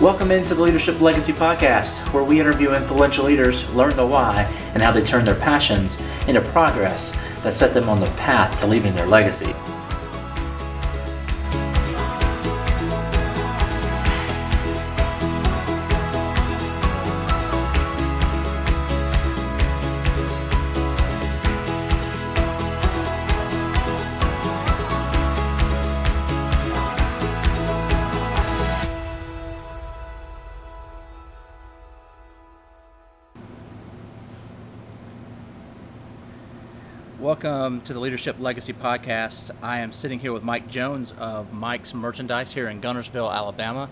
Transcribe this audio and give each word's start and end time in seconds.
Welcome 0.00 0.30
into 0.30 0.54
the 0.54 0.62
Leadership 0.62 1.00
Legacy 1.00 1.32
Podcast, 1.32 2.12
where 2.12 2.22
we 2.22 2.38
interview 2.38 2.72
influential 2.72 3.24
leaders, 3.24 3.68
learn 3.74 3.96
the 3.96 4.06
why, 4.06 4.42
and 4.72 4.80
how 4.80 4.92
they 4.92 5.02
turn 5.02 5.24
their 5.24 5.34
passions 5.34 6.00
into 6.28 6.40
progress 6.40 7.10
that 7.42 7.52
set 7.52 7.74
them 7.74 7.88
on 7.88 7.98
the 7.98 8.06
path 8.10 8.60
to 8.60 8.68
leaving 8.68 8.94
their 8.94 9.08
legacy. 9.08 9.52
Welcome 37.68 37.84
to 37.84 37.92
the 37.92 38.00
Leadership 38.00 38.36
Legacy 38.40 38.72
Podcast. 38.72 39.50
I 39.62 39.80
am 39.80 39.92
sitting 39.92 40.20
here 40.20 40.32
with 40.32 40.42
Mike 40.42 40.70
Jones 40.70 41.12
of 41.18 41.52
Mike's 41.52 41.92
Merchandise 41.92 42.50
here 42.50 42.66
in 42.66 42.80
Guntersville, 42.80 43.30
Alabama. 43.30 43.90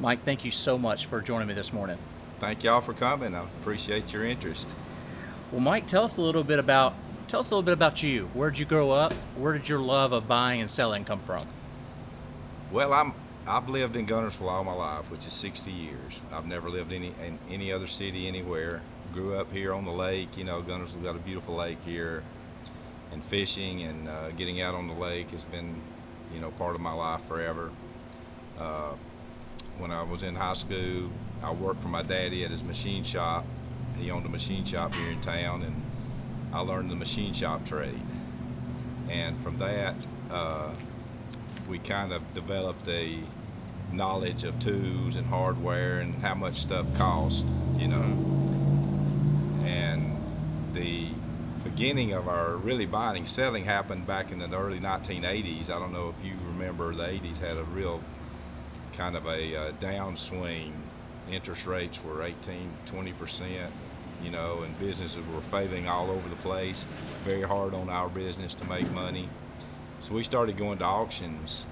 Mike, 0.00 0.24
thank 0.24 0.46
you 0.46 0.50
so 0.50 0.78
much 0.78 1.04
for 1.04 1.20
joining 1.20 1.46
me 1.46 1.52
this 1.52 1.74
morning. 1.74 1.98
Thank 2.40 2.64
y'all 2.64 2.80
for 2.80 2.94
coming. 2.94 3.34
I 3.34 3.42
appreciate 3.42 4.14
your 4.14 4.24
interest. 4.24 4.66
Well, 5.50 5.60
Mike, 5.60 5.86
tell 5.86 6.04
us 6.04 6.16
a 6.16 6.22
little 6.22 6.42
bit 6.42 6.58
about 6.58 6.94
tell 7.28 7.40
us 7.40 7.50
a 7.50 7.54
little 7.54 7.62
bit 7.62 7.74
about 7.74 8.02
you. 8.02 8.30
Where 8.32 8.48
did 8.48 8.58
you 8.58 8.64
grow 8.64 8.92
up? 8.92 9.12
Where 9.36 9.52
did 9.52 9.68
your 9.68 9.80
love 9.80 10.12
of 10.12 10.26
buying 10.26 10.62
and 10.62 10.70
selling 10.70 11.04
come 11.04 11.20
from? 11.20 11.42
Well, 12.70 12.94
I'm 12.94 13.12
I've 13.46 13.68
lived 13.68 13.94
in 13.94 14.06
Guntersville 14.06 14.48
all 14.48 14.64
my 14.64 14.72
life, 14.72 15.10
which 15.10 15.26
is 15.26 15.34
60 15.34 15.70
years. 15.70 16.18
I've 16.32 16.46
never 16.46 16.70
lived 16.70 16.94
any 16.94 17.08
in 17.08 17.38
any 17.50 17.72
other 17.72 17.88
city 17.88 18.26
anywhere. 18.26 18.80
Grew 19.12 19.34
up 19.34 19.52
here 19.52 19.74
on 19.74 19.84
the 19.84 19.92
lake. 19.92 20.38
You 20.38 20.44
know, 20.44 20.62
Guntersville 20.62 21.02
got 21.02 21.14
a 21.14 21.18
beautiful 21.18 21.56
lake 21.56 21.76
here 21.84 22.22
and 23.12 23.22
fishing 23.22 23.82
and 23.82 24.08
uh, 24.08 24.30
getting 24.32 24.60
out 24.60 24.74
on 24.74 24.88
the 24.88 24.94
lake 24.94 25.30
has 25.30 25.44
been, 25.44 25.74
you 26.32 26.40
know, 26.40 26.50
part 26.52 26.74
of 26.74 26.80
my 26.80 26.92
life 26.92 27.22
forever. 27.26 27.70
Uh, 28.58 28.92
when 29.78 29.90
I 29.90 30.02
was 30.02 30.22
in 30.22 30.34
high 30.34 30.54
school, 30.54 31.10
I 31.42 31.52
worked 31.52 31.80
for 31.80 31.88
my 31.88 32.02
daddy 32.02 32.44
at 32.44 32.50
his 32.50 32.64
machine 32.64 33.04
shop. 33.04 33.44
He 33.98 34.10
owned 34.10 34.26
a 34.26 34.28
machine 34.28 34.64
shop 34.64 34.94
here 34.94 35.10
in 35.10 35.20
town, 35.20 35.62
and 35.62 35.82
I 36.52 36.60
learned 36.60 36.90
the 36.90 36.96
machine 36.96 37.34
shop 37.34 37.66
trade. 37.66 38.00
And 39.08 39.38
from 39.40 39.58
that, 39.58 39.94
uh, 40.30 40.70
we 41.68 41.78
kind 41.78 42.12
of 42.12 42.34
developed 42.34 42.88
a 42.88 43.18
knowledge 43.92 44.44
of 44.44 44.58
tools 44.58 45.16
and 45.16 45.26
hardware 45.26 45.98
and 45.98 46.14
how 46.22 46.34
much 46.34 46.62
stuff 46.62 46.86
cost, 46.96 47.46
you 47.76 47.88
know. 47.88 48.02
And 49.64 50.16
the 50.72 51.08
beginning 51.64 52.12
of 52.12 52.28
our 52.28 52.56
really 52.56 52.86
buying 52.86 53.26
selling 53.26 53.64
happened 53.64 54.06
back 54.06 54.32
in 54.32 54.38
the 54.38 54.56
early 54.56 54.80
1980s. 54.80 55.70
I 55.70 55.78
don't 55.78 55.92
know 55.92 56.12
if 56.16 56.26
you 56.26 56.34
remember 56.46 56.94
the 56.94 57.04
80s 57.04 57.38
had 57.38 57.56
a 57.56 57.64
real 57.64 58.02
kind 58.94 59.16
of 59.16 59.26
a 59.26 59.56
uh, 59.56 59.72
downswing. 59.72 60.72
Interest 61.30 61.66
rates 61.66 62.02
were 62.04 62.22
18, 62.22 62.68
20 62.86 63.12
percent, 63.12 63.72
you 64.22 64.30
know, 64.30 64.62
and 64.62 64.78
businesses 64.80 65.24
were 65.32 65.40
failing 65.40 65.88
all 65.88 66.10
over 66.10 66.28
the 66.28 66.36
place. 66.36 66.82
Very 67.24 67.42
hard 67.42 67.74
on 67.74 67.88
our 67.88 68.08
business 68.08 68.54
to 68.54 68.64
make 68.64 68.90
money. 68.90 69.28
So 70.00 70.14
we 70.14 70.24
started 70.24 70.56
going 70.56 70.78
to 70.78 70.84
auctions. 70.84 71.64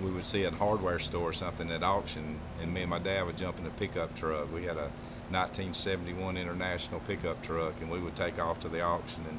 We 0.00 0.10
would 0.10 0.24
see 0.24 0.44
a 0.44 0.50
hardware 0.50 1.00
store 1.00 1.32
something 1.32 1.70
at 1.70 1.82
auction, 1.82 2.38
and 2.62 2.72
me 2.72 2.82
and 2.82 2.90
my 2.90 2.98
dad 3.00 3.26
would 3.26 3.36
jump 3.36 3.58
in 3.58 3.66
a 3.66 3.70
pickup 3.70 4.14
truck. 4.16 4.52
We 4.52 4.64
had 4.64 4.76
a 4.76 4.90
1971 5.34 6.36
International 6.36 7.00
pickup 7.00 7.42
truck, 7.42 7.74
and 7.80 7.90
we 7.90 7.98
would 7.98 8.14
take 8.14 8.38
off 8.38 8.60
to 8.60 8.68
the 8.68 8.80
auction 8.80 9.24
and 9.28 9.38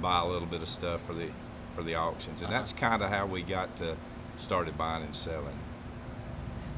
buy 0.00 0.20
a 0.20 0.26
little 0.26 0.46
bit 0.46 0.62
of 0.62 0.68
stuff 0.68 1.04
for 1.06 1.14
the 1.14 1.28
for 1.74 1.82
the 1.82 1.94
auctions, 1.94 2.40
and 2.40 2.50
that's 2.50 2.72
kind 2.72 3.02
of 3.02 3.10
how 3.10 3.26
we 3.26 3.42
got 3.42 3.74
to 3.76 3.96
started 4.38 4.78
buying 4.78 5.04
and 5.04 5.14
selling. 5.14 5.58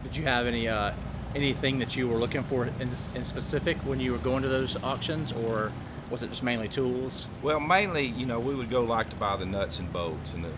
Did 0.02 0.16
you 0.16 0.24
have 0.24 0.46
any 0.46 0.66
uh, 0.66 0.92
anything 1.36 1.78
that 1.78 1.96
you 1.96 2.08
were 2.08 2.18
looking 2.18 2.42
for 2.42 2.64
in, 2.64 2.88
in 3.14 3.24
specific 3.24 3.76
when 3.78 4.00
you 4.00 4.12
were 4.12 4.18
going 4.18 4.42
to 4.42 4.48
those 4.48 4.82
auctions, 4.82 5.32
or 5.32 5.70
was 6.10 6.22
it 6.22 6.30
just 6.30 6.42
mainly 6.42 6.68
tools? 6.68 7.26
Well, 7.42 7.60
mainly, 7.60 8.06
you 8.06 8.26
know, 8.26 8.40
we 8.40 8.54
would 8.54 8.70
go 8.70 8.82
like 8.82 9.10
to 9.10 9.16
buy 9.16 9.36
the 9.36 9.46
nuts 9.46 9.78
and 9.78 9.92
bolts 9.92 10.34
and 10.34 10.44
the, 10.44 10.50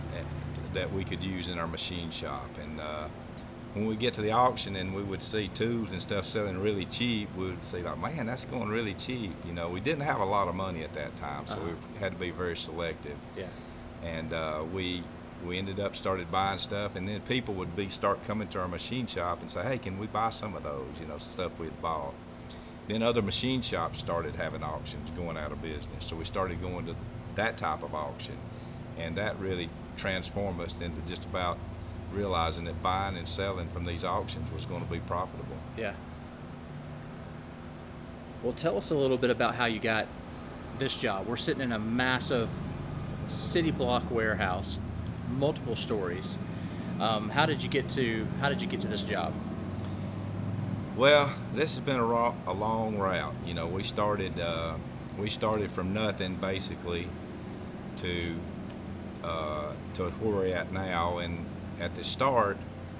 that 0.74 0.92
we 0.92 1.04
could 1.04 1.22
use 1.22 1.48
in 1.48 1.58
our 1.58 1.66
machine 1.66 2.10
shop, 2.10 2.48
and 2.62 2.80
uh, 2.80 3.08
when 3.74 3.86
we 3.86 3.94
get 3.94 4.14
to 4.14 4.20
the 4.20 4.32
auction 4.32 4.76
and 4.76 4.94
we 4.94 5.02
would 5.02 5.22
see 5.22 5.48
tools 5.48 5.92
and 5.92 6.02
stuff 6.02 6.26
selling 6.26 6.60
really 6.60 6.86
cheap, 6.86 7.28
we 7.36 7.46
would 7.46 7.62
say 7.64 7.82
like, 7.82 7.98
man, 7.98 8.26
that's 8.26 8.44
going 8.44 8.68
really 8.68 8.94
cheap. 8.94 9.32
You 9.46 9.52
know, 9.52 9.68
we 9.68 9.80
didn't 9.80 10.02
have 10.02 10.20
a 10.20 10.24
lot 10.24 10.48
of 10.48 10.54
money 10.54 10.82
at 10.82 10.92
that 10.94 11.14
time, 11.16 11.46
so 11.46 11.54
uh-huh. 11.54 11.64
we 11.94 11.98
had 12.00 12.12
to 12.12 12.18
be 12.18 12.30
very 12.30 12.56
selective. 12.56 13.16
Yeah. 13.36 13.46
And 14.02 14.32
uh, 14.32 14.64
we 14.72 15.04
we 15.46 15.56
ended 15.56 15.80
up 15.80 15.96
started 15.96 16.30
buying 16.30 16.58
stuff, 16.58 16.96
and 16.96 17.08
then 17.08 17.20
people 17.22 17.54
would 17.54 17.74
be 17.76 17.88
start 17.88 18.22
coming 18.26 18.48
to 18.48 18.60
our 18.60 18.68
machine 18.68 19.06
shop 19.06 19.40
and 19.40 19.50
say, 19.50 19.62
hey, 19.62 19.78
can 19.78 19.98
we 19.98 20.06
buy 20.06 20.30
some 20.30 20.54
of 20.54 20.62
those? 20.64 21.00
You 21.00 21.06
know, 21.06 21.18
stuff 21.18 21.58
we 21.58 21.66
had 21.66 21.80
bought. 21.80 22.14
Then 22.88 23.02
other 23.02 23.22
machine 23.22 23.62
shops 23.62 24.00
started 24.00 24.34
having 24.34 24.64
auctions, 24.64 25.10
going 25.10 25.36
out 25.36 25.52
of 25.52 25.62
business. 25.62 26.04
So 26.04 26.16
we 26.16 26.24
started 26.24 26.60
going 26.60 26.86
to 26.86 26.96
that 27.36 27.56
type 27.56 27.84
of 27.84 27.94
auction, 27.94 28.36
and 28.98 29.16
that 29.16 29.38
really 29.38 29.70
transformed 29.96 30.60
us 30.60 30.74
into 30.80 31.00
just 31.02 31.24
about 31.24 31.56
realizing 32.12 32.64
that 32.64 32.82
buying 32.82 33.16
and 33.16 33.28
selling 33.28 33.68
from 33.68 33.84
these 33.84 34.04
auctions 34.04 34.50
was 34.52 34.64
going 34.64 34.84
to 34.84 34.90
be 34.90 35.00
profitable. 35.00 35.56
Yeah. 35.76 35.94
Well, 38.42 38.52
tell 38.52 38.78
us 38.78 38.90
a 38.90 38.96
little 38.96 39.18
bit 39.18 39.30
about 39.30 39.54
how 39.54 39.66
you 39.66 39.80
got 39.80 40.06
this 40.78 40.98
job. 40.98 41.26
We're 41.26 41.36
sitting 41.36 41.62
in 41.62 41.72
a 41.72 41.78
massive 41.78 42.48
city 43.28 43.70
block 43.70 44.10
warehouse, 44.10 44.78
multiple 45.36 45.76
stories. 45.76 46.36
Um, 47.00 47.28
how 47.28 47.46
did 47.46 47.62
you 47.62 47.68
get 47.68 47.88
to 47.90 48.26
How 48.40 48.48
did 48.48 48.60
you 48.60 48.68
get 48.68 48.80
to 48.82 48.88
this 48.88 49.02
job? 49.02 49.32
Well, 50.96 51.32
this 51.54 51.74
has 51.76 51.84
been 51.84 51.96
a, 51.96 52.04
raw, 52.04 52.34
a 52.46 52.52
long 52.52 52.98
route. 52.98 53.34
You 53.46 53.54
know, 53.54 53.66
we 53.66 53.82
started 53.82 54.38
uh, 54.38 54.74
we 55.18 55.28
started 55.28 55.70
from 55.70 55.94
nothing 55.94 56.34
basically 56.36 57.06
to 57.98 58.34
uh, 59.22 59.72
to 59.94 60.10
where 60.10 60.34
we're 60.34 60.54
at 60.54 60.72
now, 60.72 61.18
and 61.18 61.44
at 61.80 61.94
the 61.96 62.04
start, 62.04 62.56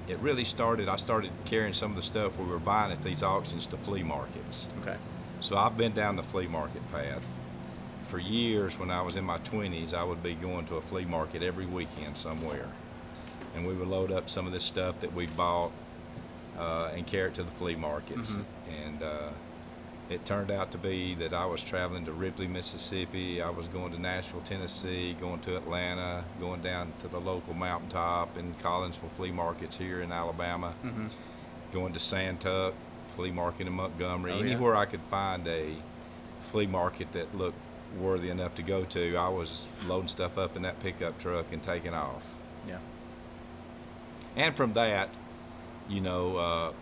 it 0.07 0.17
really 0.19 0.43
started, 0.43 0.89
I 0.89 0.95
started 0.95 1.31
carrying 1.45 1.73
some 1.73 1.91
of 1.91 1.95
the 1.95 2.01
stuff 2.01 2.37
we 2.37 2.45
were 2.45 2.59
buying 2.59 2.91
at 2.91 3.03
these 3.03 3.23
auctions 3.23 3.65
to 3.67 3.77
flea 3.77 4.03
markets. 4.03 4.67
Okay. 4.81 4.97
So 5.39 5.57
I've 5.57 5.77
been 5.77 5.93
down 5.93 6.15
the 6.15 6.23
flea 6.23 6.47
market 6.47 6.81
path. 6.91 7.27
For 8.09 8.19
years, 8.19 8.77
when 8.77 8.91
I 8.91 9.01
was 9.01 9.15
in 9.15 9.23
my 9.23 9.37
20s, 9.39 9.93
I 9.93 10.03
would 10.03 10.21
be 10.21 10.33
going 10.33 10.65
to 10.65 10.75
a 10.75 10.81
flea 10.81 11.05
market 11.05 11.41
every 11.41 11.65
weekend 11.65 12.17
somewhere. 12.17 12.67
And 13.55 13.65
we 13.65 13.73
would 13.73 13.87
load 13.87 14.11
up 14.11 14.29
some 14.29 14.45
of 14.45 14.53
this 14.53 14.63
stuff 14.63 14.99
that 14.99 15.13
we 15.13 15.27
bought 15.27 15.71
uh, 16.57 16.91
and 16.93 17.07
carry 17.07 17.29
it 17.29 17.35
to 17.35 17.43
the 17.43 17.51
flea 17.51 17.75
markets. 17.75 18.31
Mm-hmm. 18.31 18.83
And 18.83 19.03
uh, 19.03 19.29
it 20.11 20.25
turned 20.25 20.51
out 20.51 20.71
to 20.71 20.77
be 20.77 21.15
that 21.15 21.33
I 21.33 21.45
was 21.45 21.61
traveling 21.61 22.03
to 22.05 22.11
Ripley, 22.11 22.45
Mississippi. 22.45 23.41
I 23.41 23.49
was 23.49 23.67
going 23.67 23.93
to 23.93 24.01
Nashville, 24.01 24.41
Tennessee, 24.41 25.15
going 25.19 25.39
to 25.41 25.55
Atlanta, 25.55 26.25
going 26.39 26.61
down 26.61 26.91
to 26.99 27.07
the 27.07 27.19
local 27.19 27.53
mountaintop 27.53 28.35
and 28.35 28.59
Collinsville 28.61 29.11
flea 29.15 29.31
markets 29.31 29.77
here 29.77 30.01
in 30.01 30.11
Alabama, 30.11 30.73
mm-hmm. 30.83 31.07
going 31.71 31.93
to 31.93 31.99
Santuck 31.99 32.73
flea 33.15 33.31
market 33.31 33.67
in 33.67 33.73
Montgomery. 33.73 34.33
Oh, 34.33 34.39
Anywhere 34.39 34.73
yeah. 34.73 34.81
I 34.81 34.85
could 34.85 35.01
find 35.01 35.47
a 35.47 35.75
flea 36.51 36.67
market 36.67 37.13
that 37.13 37.33
looked 37.37 37.57
worthy 37.97 38.29
enough 38.29 38.55
to 38.55 38.63
go 38.63 38.83
to, 38.85 39.15
I 39.15 39.29
was 39.29 39.65
loading 39.85 40.09
stuff 40.09 40.37
up 40.37 40.55
in 40.57 40.63
that 40.63 40.79
pickup 40.81 41.19
truck 41.19 41.51
and 41.53 41.63
taking 41.63 41.93
off. 41.93 42.35
Yeah. 42.67 42.79
And 44.35 44.55
from 44.55 44.73
that, 44.73 45.09
you 45.89 46.01
know, 46.01 46.37
uh, 46.37 46.73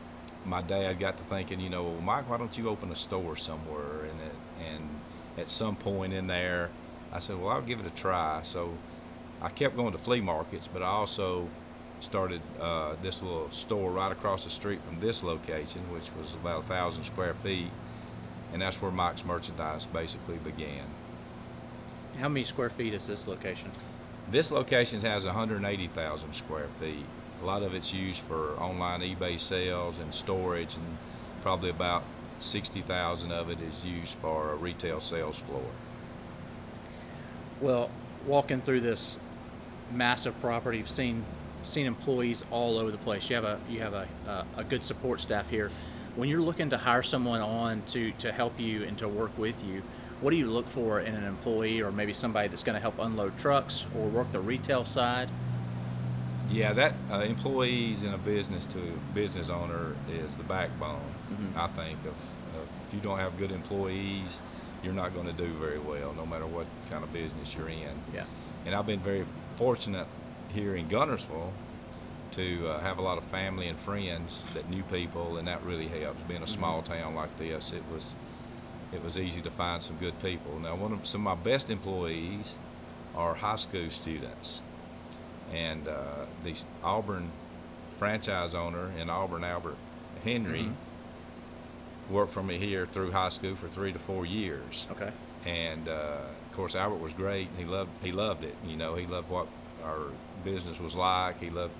my 0.46 0.62
dad 0.62 1.00
got 1.00 1.18
to 1.18 1.24
thinking, 1.26 1.60
you 1.60 1.70
know, 1.70 1.84
well, 1.84 2.02
Mike, 2.02 2.30
why 2.30 2.38
don't 2.38 2.58
you 2.58 2.70
open 2.70 2.92
a 2.92 2.96
store 2.96 3.36
somewhere? 3.36 4.04
And 4.04 4.20
it, 4.22 4.36
and 4.74 4.90
at 5.38 5.50
some 5.50 5.76
point 5.76 6.14
in 6.14 6.28
there, 6.28 6.70
I 7.12 7.20
said, 7.20 7.40
well, 7.40 7.50
I'll 7.50 7.62
give 7.62 7.80
it 7.80 7.86
a 7.86 7.92
try. 7.92 8.42
So 8.44 8.74
I 9.42 9.50
kept 9.50 9.76
going 9.76 9.92
to 9.92 9.98
flea 9.98 10.22
markets, 10.22 10.68
but 10.72 10.82
I 10.82 10.88
also 10.88 11.48
started 12.00 12.42
uh, 12.60 12.96
this 13.02 13.22
little 13.22 13.50
store 13.50 13.92
right 13.92 14.12
across 14.12 14.44
the 14.46 14.50
street 14.50 14.80
from 14.88 15.00
this 15.00 15.24
location, 15.24 15.82
which 15.92 16.10
was 16.16 16.34
about 16.36 16.64
a 16.64 16.68
thousand 16.68 17.04
square 17.04 17.34
feet, 17.34 17.70
and 18.54 18.62
that's 18.62 18.82
where 18.82 18.92
Mike's 18.92 19.26
merchandise 19.26 19.86
basically 19.86 20.38
began. 20.38 20.86
How 22.20 22.30
many 22.30 22.44
square 22.46 22.70
feet 22.70 22.94
is 22.94 23.08
this 23.08 23.28
location? 23.28 23.70
This 24.32 24.52
location 24.52 25.02
has 25.02 25.26
180,000 25.26 26.34
square 26.34 26.68
feet. 26.80 27.06
A 27.42 27.46
lot 27.46 27.64
of 27.64 27.74
it's 27.74 27.94
used 27.94 28.22
for 28.22 28.52
online 28.60 29.02
eBay 29.02 29.40
sales 29.40 30.00
and 30.00 30.14
storage, 30.14 30.76
and 30.76 30.98
probably 31.42 31.70
about 31.70 32.04
60,000 32.40 33.32
of 33.32 33.50
it 33.50 33.60
is 33.62 33.86
used 33.86 34.16
for 34.16 34.52
a 34.52 34.56
retail 34.56 35.00
sales 35.00 35.40
floor. 35.40 35.64
Well, 37.62 37.90
walking 38.26 38.62
through 38.62 38.82
this 38.82 39.18
massive 39.92 40.40
property, 40.42 40.78
you've 40.78 40.90
seen 40.90 41.24
seen 41.66 41.86
employees 41.86 42.44
all 42.52 42.78
over 42.78 42.90
the 42.90 42.98
place. 42.98 43.30
You 43.30 43.36
have 43.36 43.46
a 43.46 43.60
you 43.70 43.82
have 43.82 43.94
a, 43.94 44.08
a, 44.28 44.46
a 44.58 44.64
good 44.64 44.84
support 44.84 45.20
staff 45.20 45.50
here. 45.50 45.70
When 46.16 46.30
you're 46.30 46.42
looking 46.42 46.70
to 46.70 46.78
hire 46.78 47.04
someone 47.04 47.42
on 47.42 47.82
to 47.88 48.12
to 48.14 48.32
help 48.32 48.60
you 48.60 48.84
and 48.84 48.98
to 48.98 49.08
work 49.08 49.38
with 49.38 49.64
you, 49.66 49.84
what 50.22 50.32
do 50.32 50.38
you 50.38 50.50
look 50.50 50.68
for 50.70 51.02
in 51.02 51.16
an 51.16 51.24
employee 51.24 51.82
or 51.82 51.92
maybe 51.92 52.14
somebody 52.14 52.48
that's 52.48 52.64
going 52.64 52.76
to 52.76 52.82
help 52.82 53.00
unload 53.00 53.38
trucks 53.38 53.86
or 53.98 54.08
work 54.08 54.32
the 54.32 54.40
retail 54.40 54.84
side? 54.84 55.30
Yeah, 56.52 56.74
that 56.74 56.94
uh, 57.12 57.20
employees 57.20 58.04
in 58.04 58.14
a 58.14 58.18
business 58.18 58.66
to 58.68 58.80
business 59.14 59.50
owner 59.50 59.96
is 60.12 60.36
the 60.36 60.44
backbone. 60.44 61.00
Mhm. 61.32 61.56
I 61.58 61.68
think 61.68 62.00
of, 62.00 62.08
of 62.58 62.68
if 62.88 62.94
you 62.94 63.00
don't 63.02 63.20
have 63.20 63.38
good 63.38 63.52
employees, 63.52 64.40
you're 64.84 64.94
not 64.94 65.14
going 65.14 65.28
to 65.28 65.34
do 65.34 65.48
very 65.54 65.78
well, 65.80 66.14
no 66.14 66.26
matter 66.26 66.48
what 66.48 66.66
kind 66.90 67.04
of 67.04 67.12
business 67.14 67.54
you're 67.56 67.70
in. 67.70 67.96
Yeah. 68.14 68.24
And 68.66 68.74
I've 68.74 68.88
been 68.88 69.00
very 69.00 69.26
fortunate 69.58 70.08
here 70.54 70.76
in 70.76 70.88
Guntersville 70.90 71.52
to 72.32 72.68
uh, 72.70 72.80
have 72.80 72.98
a 72.98 73.02
lot 73.02 73.18
of 73.18 73.24
family 73.26 73.68
and 73.68 73.78
friends 73.78 74.42
that 74.54 74.68
knew 74.70 74.84
people, 74.84 75.38
and 75.38 75.48
that 75.48 75.62
really 75.64 75.88
helps. 75.88 76.22
Being 76.24 76.42
a 76.42 76.46
Mhm. 76.46 76.50
small 76.50 76.82
town 76.82 77.14
like 77.16 77.36
this, 77.38 77.72
it 77.74 77.84
was 77.94 78.16
it 78.92 79.04
was 79.04 79.20
easy 79.20 79.40
to 79.42 79.52
find 79.52 79.84
some 79.84 79.98
good 79.98 80.20
people. 80.20 80.58
Now, 80.60 80.74
one 80.74 80.92
of 80.94 81.06
some 81.06 81.28
of 81.28 81.38
my 81.38 81.44
best 81.44 81.70
employees 81.70 82.56
are 83.16 83.36
high 83.36 83.56
school 83.58 83.88
students, 83.92 84.64
and 85.54 85.88
uh, 85.88 86.26
the 86.44 86.56
Auburn 86.84 87.30
franchise 87.98 88.54
owner 88.56 88.92
in 89.00 89.10
Auburn, 89.10 89.44
Albert 89.44 89.76
Henry, 90.24 90.64
Mhm. 90.64 90.74
worked 92.10 92.34
for 92.34 92.44
me 92.44 92.58
here 92.58 92.86
through 92.86 93.12
high 93.12 93.30
school 93.30 93.56
for 93.56 93.68
three 93.68 93.92
to 93.94 94.00
four 94.00 94.26
years 94.26 94.88
Okay. 94.92 95.12
and 95.46 95.88
uh, 95.88 95.92
of 96.50 96.54
course 96.56 96.76
Albert 96.76 96.98
was 97.02 97.14
great. 97.14 97.48
He 97.58 97.66
loved 97.66 97.92
he 98.04 98.12
loved 98.12 98.44
it. 98.44 98.56
You 98.66 98.76
know, 98.78 98.96
he 98.96 99.06
loved 99.06 99.30
what 99.30 99.48
our 99.84 100.08
business 100.44 100.80
was 100.80 100.96
like. 100.96 101.40
He 101.40 101.50
loved 101.50 101.74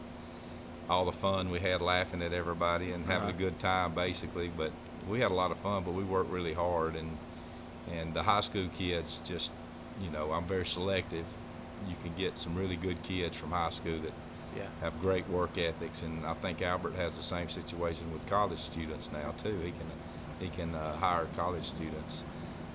all 0.90 1.06
the 1.06 1.12
fun 1.12 1.50
we 1.52 1.60
had, 1.60 1.82
laughing 1.82 2.22
at 2.24 2.34
everybody 2.34 2.92
and 2.92 3.06
having 3.06 3.30
Uh-huh. 3.30 3.38
a 3.38 3.40
good 3.40 3.60
time, 3.60 3.94
basically. 3.94 4.50
But 4.56 4.72
we 5.08 5.20
had 5.20 5.32
a 5.32 5.34
lot 5.36 5.52
of 5.52 5.58
fun, 5.60 5.84
but 5.84 5.92
we 5.94 6.04
worked 6.04 6.32
really 6.32 6.54
hard. 6.54 6.96
And 6.96 7.18
and 7.92 8.14
the 8.14 8.22
high 8.24 8.42
school 8.42 8.68
kids 8.78 9.20
just, 9.26 9.52
you 10.02 10.10
know, 10.12 10.32
I'm 10.32 10.46
very 10.46 10.66
selective. 10.66 11.26
You 11.88 11.96
can 12.02 12.14
get 12.16 12.38
some 12.38 12.56
really 12.56 12.76
good 12.76 13.02
kids 13.04 13.36
from 13.38 13.52
high 13.52 13.70
school 13.70 13.98
that 14.00 14.14
Yeah. 14.58 14.64
have 14.82 15.00
great 15.02 15.28
work 15.30 15.58
ethics, 15.58 16.02
and 16.02 16.26
I 16.26 16.34
think 16.36 16.62
Albert 16.62 16.96
has 16.96 17.16
the 17.16 17.24
same 17.24 17.50
situation 17.50 18.12
with 18.12 18.26
college 18.28 18.60
students 18.60 19.12
now 19.12 19.32
too. 19.44 19.58
He 19.64 19.72
can 19.72 19.88
he 20.40 20.48
can 20.50 20.74
uh, 20.74 20.96
hire 20.96 21.28
college 21.36 21.66
students 21.66 22.24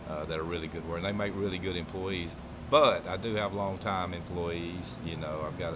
uh, 0.09 0.25
that 0.27 0.39
are 0.39 0.43
really 0.45 0.67
good 0.69 0.87
work. 0.87 0.99
And 0.99 1.07
they 1.07 1.13
make 1.13 1.33
really 1.35 1.57
good 1.59 1.77
employees. 1.77 2.35
But 2.71 3.07
I 3.09 3.17
do 3.17 3.35
have 3.37 3.55
long 3.55 3.79
time 3.79 4.13
employees. 4.13 4.99
You 5.05 5.17
know, 5.17 5.41
I've 5.47 5.59
got 5.59 5.75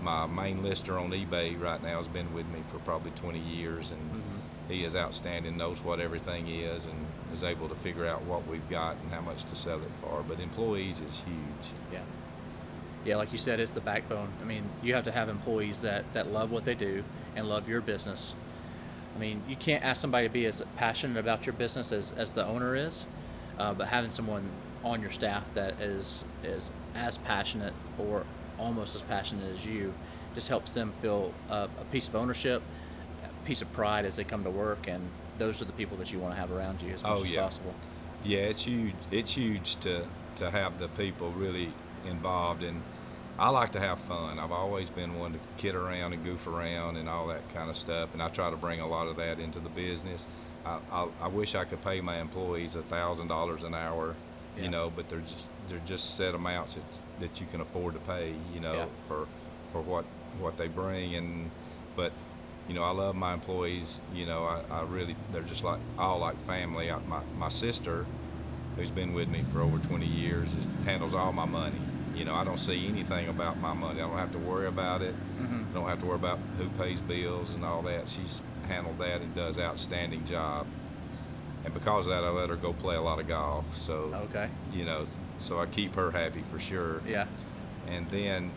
my 0.00 0.26
main 0.26 0.62
lister 0.62 0.96
on 0.98 1.10
eBay 1.10 1.60
right 1.60 1.82
now 1.82 1.96
has 1.96 2.06
been 2.06 2.32
with 2.32 2.46
me 2.48 2.60
for 2.70 2.78
probably 2.80 3.10
20 3.12 3.40
years, 3.40 3.90
and 3.90 4.00
Mhm. 4.12 4.70
he 4.70 4.84
is 4.84 4.94
outstanding. 4.94 5.56
Knows 5.56 5.82
what 5.82 5.98
everything 6.00 6.46
is, 6.48 6.86
and 6.86 6.94
is 7.32 7.42
able 7.42 7.68
to 7.68 7.74
figure 7.74 8.06
out 8.06 8.22
what 8.22 8.46
we've 8.46 8.68
got 8.70 8.96
and 9.02 9.12
how 9.12 9.20
much 9.20 9.44
to 9.46 9.56
sell 9.56 9.78
it 9.82 9.90
for. 10.00 10.22
But 10.28 10.38
employees 10.40 11.00
is 11.00 11.20
huge. 11.26 11.72
Yeah. 11.92 12.00
Yeah, 13.06 13.16
like 13.16 13.30
you 13.30 13.38
said, 13.38 13.60
it's 13.60 13.70
the 13.70 13.80
backbone. 13.80 14.28
I 14.42 14.44
mean, 14.44 14.64
you 14.82 14.94
have 14.94 15.04
to 15.04 15.12
have 15.12 15.28
employees 15.28 15.82
that, 15.82 16.04
that 16.12 16.32
love 16.32 16.50
what 16.50 16.64
they 16.64 16.74
do 16.74 17.04
and 17.36 17.48
love 17.48 17.68
your 17.68 17.80
business. 17.80 18.34
I 19.14 19.18
mean, 19.20 19.42
you 19.48 19.54
can't 19.54 19.84
ask 19.84 20.00
somebody 20.00 20.26
to 20.26 20.32
be 20.32 20.44
as 20.46 20.62
passionate 20.76 21.18
about 21.18 21.46
your 21.46 21.52
business 21.52 21.92
as, 21.92 22.12
as 22.12 22.32
the 22.32 22.44
owner 22.44 22.74
is, 22.74 23.06
uh, 23.58 23.72
but 23.72 23.86
having 23.86 24.10
someone 24.10 24.50
on 24.84 25.00
your 25.00 25.10
staff 25.10 25.52
that 25.54 25.80
is 25.80 26.24
is 26.44 26.70
as 26.94 27.16
passionate 27.18 27.72
or 27.98 28.24
almost 28.58 28.94
as 28.94 29.02
passionate 29.02 29.50
as 29.52 29.64
you 29.66 29.92
just 30.34 30.48
helps 30.48 30.74
them 30.74 30.92
feel 31.00 31.32
a, 31.48 31.54
a 31.80 31.84
piece 31.92 32.08
of 32.08 32.14
ownership, 32.16 32.60
a 33.24 33.46
piece 33.46 33.62
of 33.62 33.72
pride 33.72 34.04
as 34.04 34.16
they 34.16 34.24
come 34.24 34.42
to 34.44 34.50
work, 34.50 34.86
and 34.88 35.02
those 35.38 35.62
are 35.62 35.64
the 35.64 35.72
people 35.72 35.96
that 35.96 36.12
you 36.12 36.18
want 36.18 36.34
to 36.34 36.40
have 36.40 36.50
around 36.52 36.82
you 36.82 36.92
as 36.92 37.02
much 37.02 37.18
Oh, 37.18 37.22
as 37.22 37.30
yeah. 37.30 37.42
possible. 37.42 37.74
Yeah, 38.24 38.40
it's 38.40 38.64
huge. 38.64 38.92
It's 39.12 39.32
huge 39.32 39.76
to 39.80 40.04
to 40.36 40.50
have 40.50 40.78
the 40.78 40.88
people 40.88 41.30
really 41.30 41.72
involved, 42.04 42.62
and 42.62 42.82
I 43.38 43.50
like 43.50 43.72
to 43.72 43.80
have 43.80 43.98
fun. 44.00 44.38
I've 44.38 44.52
always 44.52 44.88
been 44.88 45.18
one 45.18 45.32
to 45.34 45.38
kid 45.58 45.74
around 45.74 46.14
and 46.14 46.24
goof 46.24 46.46
around 46.46 46.96
and 46.96 47.08
all 47.08 47.26
that 47.28 47.46
kind 47.52 47.68
of 47.68 47.76
stuff, 47.76 48.12
and 48.14 48.22
I 48.22 48.28
try 48.28 48.50
to 48.50 48.56
bring 48.56 48.80
a 48.80 48.86
lot 48.88 49.08
of 49.08 49.16
that 49.16 49.38
into 49.38 49.58
the 49.60 49.68
business. 49.68 50.26
I, 50.64 50.78
I, 50.90 51.06
I 51.22 51.28
wish 51.28 51.54
I 51.54 51.64
could 51.64 51.82
pay 51.84 52.00
my 52.00 52.18
employees 52.20 52.76
a 52.76 52.82
thousand 52.82 53.28
dollars 53.28 53.62
an 53.62 53.74
hour, 53.74 54.14
Yeah. 54.56 54.62
you 54.64 54.70
know, 54.70 54.90
but 54.94 55.08
they're 55.10 55.20
just 55.20 55.46
they're 55.68 55.82
just 55.86 56.16
set 56.16 56.34
amounts 56.34 56.74
that 56.76 56.84
that 57.20 57.40
you 57.40 57.46
can 57.46 57.60
afford 57.60 57.94
to 57.94 58.00
pay, 58.00 58.32
you 58.54 58.60
know, 58.60 58.72
Yeah. 58.74 58.86
for 59.06 59.26
for 59.70 59.82
what 59.82 60.04
what 60.40 60.56
they 60.56 60.68
bring, 60.68 61.14
and 61.14 61.50
but 61.94 62.12
you 62.68 62.74
know, 62.74 62.82
I 62.84 62.90
love 62.90 63.14
my 63.14 63.34
employees. 63.34 64.00
You 64.14 64.26
know, 64.26 64.44
I, 64.44 64.60
I 64.70 64.82
really, 64.84 65.14
they're 65.32 65.42
just 65.42 65.62
like, 65.62 65.78
all 65.98 66.18
like 66.18 66.36
family. 66.46 66.90
I, 66.90 66.98
my, 67.06 67.20
my 67.38 67.48
sister, 67.48 68.04
who's 68.76 68.90
been 68.90 69.12
with 69.14 69.28
me 69.28 69.44
for 69.52 69.60
over 69.60 69.78
20 69.78 70.04
years, 70.04 70.52
is, 70.52 70.66
handles 70.84 71.14
all 71.14 71.32
my 71.32 71.44
money. 71.44 71.76
You 72.16 72.24
know, 72.24 72.34
I 72.34 72.44
don't 72.44 72.58
see 72.58 72.88
anything 72.88 73.28
about 73.28 73.58
my 73.60 73.74
money. 73.74 74.00
I 74.00 74.06
don't 74.08 74.16
have 74.16 74.32
to 74.32 74.38
worry 74.38 74.66
about 74.66 75.02
it. 75.02 75.14
Mhm. 75.38 75.70
I 75.70 75.74
don't 75.74 75.88
have 75.88 76.00
to 76.00 76.06
worry 76.06 76.16
about 76.16 76.38
who 76.58 76.68
pays 76.82 77.00
bills 77.00 77.52
and 77.52 77.62
all 77.64 77.82
that. 77.82 78.08
She's 78.08 78.40
handled 78.68 78.98
that 78.98 79.20
and 79.20 79.34
does 79.34 79.58
outstanding 79.58 80.24
job. 80.24 80.66
And 81.64 81.74
because 81.74 82.06
of 82.06 82.10
that, 82.12 82.24
I 82.24 82.30
let 82.30 82.48
her 82.48 82.56
go 82.56 82.72
play 82.72 82.96
a 82.96 83.00
lot 83.02 83.18
of 83.18 83.28
golf. 83.28 83.64
So, 83.76 84.10
Okay. 84.30 84.48
you 84.72 84.84
know, 84.86 85.04
so 85.40 85.60
I 85.60 85.66
keep 85.66 85.94
her 85.96 86.10
happy 86.10 86.42
for 86.50 86.58
sure 86.58 87.02
Yeah. 87.06 87.26
and 87.86 88.08
then 88.10 88.50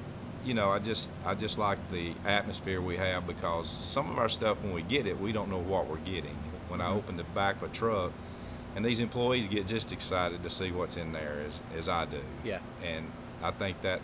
you 0.46 0.54
know 0.54 0.72
i 0.72 0.80
just 0.80 1.12
i 1.26 1.36
just 1.36 1.58
like 1.58 1.78
the 1.92 2.14
atmosphere 2.26 2.80
we 2.80 2.96
have 2.96 3.28
because 3.28 3.68
some 3.70 4.10
of 4.10 4.18
our 4.18 4.30
stuff 4.30 4.64
when 4.64 4.74
we 4.74 4.82
get 4.82 5.06
it 5.06 5.20
we 5.20 5.34
don't 5.34 5.50
know 5.50 5.58
what 5.60 5.86
we're 5.88 5.98
getting 5.98 6.34
when 6.70 6.80
i 6.80 6.86
Mhm. 6.90 6.96
open 6.96 7.18
the 7.18 7.26
back 7.36 7.58
of 7.58 7.64
a 7.64 7.68
truck 7.76 8.12
and 8.78 8.86
these 8.86 9.02
employees 9.02 9.48
get 9.48 9.68
just 9.68 9.92
excited 9.92 10.42
to 10.42 10.50
see 10.50 10.72
what's 10.72 10.96
in 10.96 11.12
there 11.12 11.42
as, 11.46 11.60
as 11.78 11.90
i 11.90 12.06
do 12.06 12.22
Yeah. 12.46 12.60
and 12.82 13.06
i 13.44 13.52
think 13.52 13.82
that 13.82 14.00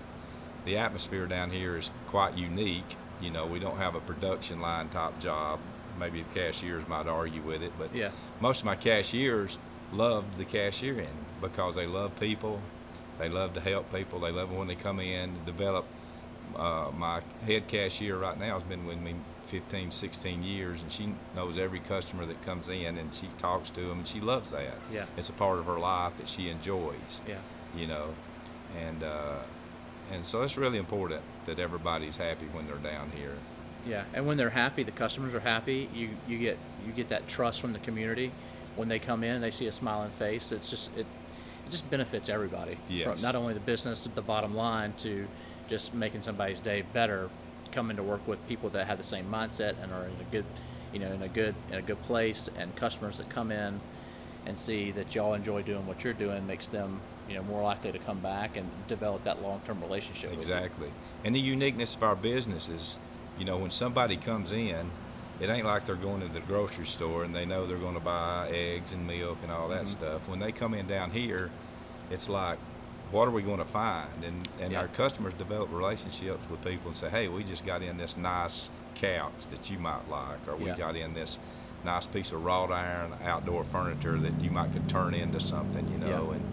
the 0.66 0.78
atmosphere 0.78 1.26
down 1.28 1.50
here 1.52 1.78
is 1.78 1.92
quite 2.08 2.36
unique 2.38 2.96
you 3.22 3.30
know 3.30 3.46
we 3.46 3.60
don't 3.60 3.78
have 3.78 3.96
a 3.96 4.00
production 4.02 4.60
line 4.62 4.90
type 4.90 5.18
job 5.20 5.60
maybe 6.00 6.22
the 6.24 6.34
cashiers 6.40 6.88
might 6.88 7.08
argue 7.08 7.42
with 7.42 7.62
it 7.62 7.72
but 7.78 7.94
Yeah. 7.96 8.10
most 8.42 8.60
of 8.60 8.66
my 8.66 8.76
cashiers 8.76 9.58
loved 9.94 10.38
the 10.38 10.46
cashiering 10.46 11.08
because 11.42 11.76
they 11.76 11.86
love 11.86 12.20
people. 12.20 12.60
They 13.20 13.30
love 13.30 13.54
to 13.54 13.62
help 13.62 13.94
people. 13.94 14.20
They 14.20 14.32
love 14.32 14.52
when 14.52 14.68
they 14.68 14.76
come 14.76 15.00
in 15.00 15.34
to 15.36 15.40
develop. 15.46 15.86
Uh, 16.56 16.90
my 16.98 17.22
head 17.46 17.68
cashier 17.68 18.18
right 18.18 18.38
now 18.38 18.56
has 18.56 18.64
been 18.64 18.86
with 18.86 19.00
me 19.00 19.16
15, 19.46 19.92
16 19.92 20.44
years, 20.44 20.82
and 20.82 20.92
she 20.92 21.14
knows 21.36 21.58
every 21.58 21.80
customer 21.80 22.26
that 22.26 22.42
comes 22.44 22.68
in, 22.68 22.98
and 22.98 23.14
she 23.14 23.28
talks 23.38 23.70
to 23.70 23.82
them, 23.82 24.00
and 24.00 24.08
she 24.08 24.20
loves 24.20 24.52
that. 24.52 24.74
Yeah. 24.92 25.06
It's 25.18 25.30
a 25.30 25.34
part 25.34 25.60
of 25.60 25.66
her 25.66 25.80
life 25.80 26.18
that 26.18 26.28
she 26.28 26.50
enjoys. 26.50 27.22
Yeah. 27.28 27.36
You 27.78 27.88
know, 27.88 28.08
and 28.80 29.04
uh, 29.04 29.38
and 30.12 30.26
so 30.26 30.44
it's 30.44 30.58
really 30.58 30.78
important 30.78 31.22
that 31.46 31.60
everybody's 31.60 32.18
happy 32.18 32.46
when 32.52 32.68
they're 32.68 32.76
down 32.78 33.12
here. 33.16 33.34
Yeah, 33.86 34.04
and 34.14 34.26
when 34.26 34.38
they're 34.38 34.50
happy, 34.50 34.84
the 34.84 34.92
customers 34.92 35.36
are 35.36 35.40
happy. 35.40 35.90
You 35.94 36.10
you 36.28 36.38
get 36.38 36.58
you 36.86 36.92
get 36.94 37.10
that 37.10 37.28
trust 37.28 37.62
from 37.62 37.74
the 37.74 37.80
community. 37.80 38.32
When 38.76 38.90
they 38.90 39.00
come 39.00 39.24
in, 39.24 39.42
they 39.42 39.52
see 39.52 39.68
a 39.68 39.72
smiling 39.72 40.12
face. 40.12 40.52
It's 40.52 40.70
just 40.70 40.96
it 40.98 41.06
it 41.66 41.72
just 41.72 41.90
benefits 41.90 42.30
everybody. 42.30 42.78
Yes. 42.90 43.12
From 43.12 43.22
not 43.22 43.36
only 43.36 43.54
the 43.54 43.60
business, 43.60 44.04
the 44.04 44.22
bottom 44.22 44.56
line, 44.56 44.94
to 44.98 45.28
just 45.68 45.94
making 45.94 46.22
somebody's 46.22 46.60
day 46.60 46.84
better. 46.94 47.30
Coming 47.72 47.98
to 47.98 48.04
work 48.04 48.26
with 48.28 48.46
people 48.48 48.70
that 48.70 48.88
have 48.88 48.98
the 48.98 49.04
same 49.04 49.30
mindset 49.30 49.76
and 49.84 49.92
are 49.92 50.06
in 50.06 50.14
a 50.22 50.32
good, 50.32 50.46
you 50.94 51.00
know, 51.00 51.12
in 51.12 51.22
a 51.22 51.28
good 51.28 51.56
in 51.72 51.78
a 51.78 51.82
good 51.82 52.02
place, 52.04 52.50
and 52.58 52.74
customers 52.76 53.18
that 53.18 53.30
come 53.30 53.52
in 53.52 53.82
and 54.46 54.58
see 54.58 54.92
that 54.92 55.14
y'all 55.14 55.34
enjoy 55.34 55.62
doing 55.62 55.86
what 55.86 56.04
you're 56.04 56.14
doing 56.14 56.46
makes 56.48 56.68
them, 56.70 57.02
you 57.28 57.36
know, 57.36 57.44
more 57.44 57.64
likely 57.64 57.92
to 57.92 58.00
come 58.00 58.20
back 58.20 58.58
and 58.58 58.70
develop 58.88 59.24
that 59.24 59.42
long-term 59.42 59.82
relationship. 59.82 60.32
Exactly. 60.34 60.90
And 61.24 61.34
the 61.34 61.40
uniqueness 61.40 61.96
of 61.96 62.04
our 62.04 62.16
business 62.16 62.70
is, 62.70 63.00
you 63.38 63.46
know, 63.46 63.58
when 63.58 63.72
somebody 63.72 64.18
comes 64.18 64.52
in, 64.52 64.92
it 65.40 65.50
ain't 65.50 65.66
like 65.66 65.86
they're 65.86 65.96
going 65.96 66.22
to 66.22 66.28
the 66.28 66.40
grocery 66.42 66.86
store 66.86 67.24
and 67.24 67.36
they 67.36 67.46
know 67.46 67.66
they're 67.66 67.78
going 67.78 67.96
to 67.96 68.00
buy 68.00 68.50
eggs 68.54 68.94
and 68.94 69.06
milk 69.08 69.38
and 69.44 69.52
all 69.52 69.68
that 69.70 69.86
Mhm. 69.86 69.90
stuff. 69.90 70.30
When 70.30 70.40
they 70.40 70.52
come 70.52 70.74
in 70.74 70.88
down 70.88 71.12
here, 71.12 71.50
it's 72.10 72.30
like, 72.30 72.58
what 73.12 73.28
are 73.28 73.32
we 73.32 73.42
going 73.42 73.60
to 73.60 73.66
find? 73.66 74.24
And 74.24 74.48
and 74.62 74.72
Yeah. 74.72 74.82
our 74.82 74.88
customers 74.88 75.34
develop 75.34 75.70
relationships 75.72 76.48
with 76.50 76.64
people 76.64 76.88
and 76.90 76.98
say, 76.98 77.10
hey, 77.10 77.28
we 77.28 77.44
just 77.44 77.66
got 77.66 77.82
in 77.82 77.98
this 77.98 78.16
nice 78.18 78.70
couch 78.96 79.48
that 79.52 79.70
you 79.70 79.78
might 79.78 80.08
like, 80.10 80.40
or 80.48 80.56
we 80.56 80.68
Yeah. 80.68 80.76
got 80.78 80.96
in 80.96 81.14
this 81.14 81.38
nice 81.84 82.08
piece 82.08 82.32
of 82.32 82.44
wrought 82.44 82.72
iron 82.72 83.12
outdoor 83.26 83.64
furniture 83.64 84.18
that 84.20 84.34
you 84.42 84.50
might 84.52 84.72
could 84.74 84.88
turn 84.88 85.14
into 85.14 85.40
something, 85.40 85.88
you 85.90 85.98
know, 86.00 86.32
Yeah. 86.32 86.36
and 86.38 86.46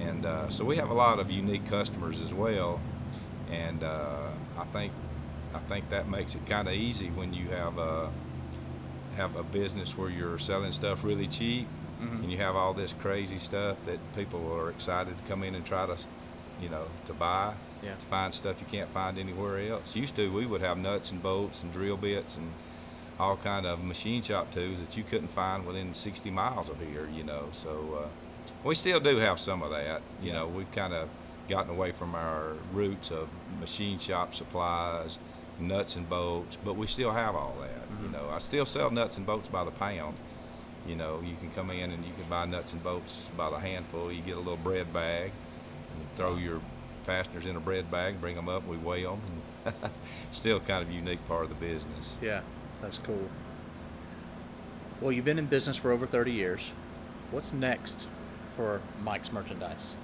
and 0.00 0.24
uh, 0.26 0.48
so 0.48 0.64
we 0.64 0.76
have 0.76 0.90
a 0.90 0.94
lot 0.94 1.18
of 1.18 1.30
unique 1.30 1.66
customers 1.68 2.20
as 2.20 2.32
well, 2.34 2.80
and 3.50 3.82
uh, 3.82 4.28
I 4.58 4.64
think 4.66 4.92
I 5.54 5.58
think 5.60 5.88
that 5.90 6.08
makes 6.08 6.34
it 6.34 6.46
kind 6.46 6.68
of 6.68 6.74
easy 6.74 7.08
when 7.10 7.32
you 7.32 7.48
have 7.48 7.78
a 7.78 8.10
have 9.16 9.34
a 9.36 9.42
business 9.42 9.96
where 9.98 10.10
you're 10.10 10.38
selling 10.38 10.72
stuff 10.72 11.02
really 11.04 11.26
cheap, 11.26 11.66
Mhm. 12.00 12.22
and 12.22 12.30
you 12.32 12.38
have 12.38 12.54
all 12.54 12.72
this 12.74 12.92
crazy 12.92 13.38
stuff 13.38 13.76
that 13.86 13.98
people 14.14 14.52
are 14.52 14.70
excited 14.70 15.16
to 15.18 15.24
come 15.28 15.42
in 15.42 15.54
and 15.54 15.64
try 15.64 15.86
to 15.86 15.96
you 16.60 16.68
know, 16.68 16.82
to 17.06 17.12
buy, 17.12 17.54
Yeah. 17.84 17.90
to 17.94 18.06
find 18.10 18.34
stuff 18.34 18.56
you 18.60 18.66
can't 18.68 18.90
find 18.90 19.16
anywhere 19.16 19.60
else. 19.70 19.94
Used 19.94 20.16
to, 20.16 20.28
we 20.32 20.44
would 20.44 20.60
have 20.60 20.76
nuts 20.76 21.12
and 21.12 21.22
bolts 21.22 21.62
and 21.62 21.72
drill 21.72 21.96
bits 21.96 22.36
and 22.36 22.50
all 23.20 23.36
kind 23.36 23.64
of 23.64 23.84
machine 23.84 24.22
shop 24.22 24.50
tools 24.52 24.80
that 24.80 24.96
you 24.96 25.04
couldn't 25.04 25.28
find 25.28 25.64
within 25.64 25.94
60 25.94 26.32
miles 26.32 26.68
of 26.68 26.80
here, 26.80 27.08
you 27.14 27.22
know. 27.22 27.44
So 27.52 28.02
uh, 28.04 28.08
we 28.64 28.74
still 28.74 29.00
do 29.00 29.16
have 29.18 29.38
some 29.40 29.62
of 29.62 29.70
that. 29.70 30.00
You 30.22 30.32
know, 30.32 30.46
we've 30.46 30.70
kind 30.72 30.92
of 30.94 31.08
gotten 31.48 31.70
away 31.70 31.92
from 31.92 32.14
our 32.14 32.52
roots 32.72 33.10
of 33.10 33.28
machine 33.60 33.98
shop 33.98 34.34
supplies, 34.34 35.18
nuts 35.58 35.96
and 35.96 36.08
bolts, 36.08 36.58
but 36.64 36.76
we 36.76 36.86
still 36.86 37.10
have 37.10 37.34
all 37.34 37.56
that. 37.60 38.02
You 38.02 38.08
Mhm. 38.08 38.12
know, 38.12 38.30
I 38.30 38.38
still 38.38 38.66
sell 38.66 38.90
nuts 38.90 39.16
and 39.16 39.26
bolts 39.26 39.48
by 39.48 39.64
the 39.64 39.70
pound. 39.70 40.16
You 40.86 40.94
know, 40.96 41.20
you 41.24 41.34
can 41.36 41.50
come 41.50 41.70
in 41.70 41.90
and 41.90 42.04
you 42.04 42.12
can 42.12 42.24
buy 42.28 42.46
nuts 42.46 42.72
and 42.72 42.82
bolts 42.82 43.28
by 43.36 43.50
the 43.50 43.58
handful. 43.58 44.12
You 44.12 44.22
get 44.22 44.36
a 44.36 44.40
little 44.40 44.56
bread 44.56 44.92
bag, 44.92 45.32
and 45.94 46.16
throw 46.16 46.36
your 46.36 46.60
fasteners 47.04 47.46
in 47.46 47.56
a 47.56 47.60
bread 47.60 47.90
bag, 47.90 48.20
bring 48.20 48.36
them 48.36 48.48
up, 48.48 48.66
we 48.66 48.76
weigh 48.76 49.02
them. 49.04 49.18
And 49.64 49.74
still 50.32 50.60
kind 50.60 50.82
of 50.82 50.90
a 50.90 50.92
unique 50.92 51.26
part 51.26 51.44
of 51.44 51.48
the 51.48 51.54
business. 51.56 52.14
Yeah, 52.22 52.40
that's 52.80 52.98
cool. 52.98 53.28
Well, 55.00 55.12
you've 55.12 55.24
been 55.24 55.38
in 55.38 55.46
business 55.46 55.76
for 55.76 55.90
over 55.92 56.06
30 56.06 56.32
years. 56.32 56.72
What's 57.30 57.52
next 57.52 58.08
for 58.58 58.80
Mike's 59.04 59.32
Merchandise? 59.32 59.94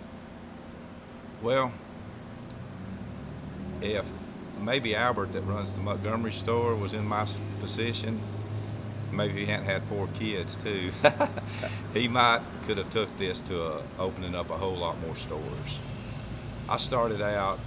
Well, 1.43 1.73
if 3.83 4.07
maybe 4.63 4.95
Albert 4.95 5.33
that 5.33 5.41
runs 5.41 5.73
the 5.73 5.81
Montgomery 5.81 6.31
store 6.31 6.77
was 6.77 6.95
in 6.95 7.05
my 7.05 7.27
position, 7.59 8.21
maybe 9.11 9.41
he 9.41 9.47
hadn't 9.47 9.67
had 9.67 9.83
four 9.83 10.07
kids 10.15 10.55
too. 10.55 10.93
he 11.95 12.07
might 12.07 12.43
could 12.69 12.79
have 12.79 12.91
took 12.93 13.09
this 13.19 13.41
to 13.41 13.61
a, 13.61 13.83
opening 13.99 14.37
up 14.37 14.49
a 14.51 14.57
whole 14.57 14.77
lot 14.77 14.99
more 15.01 15.17
stores. 15.17 15.79
I 16.69 16.77
started 16.77 17.21
out 17.21 17.59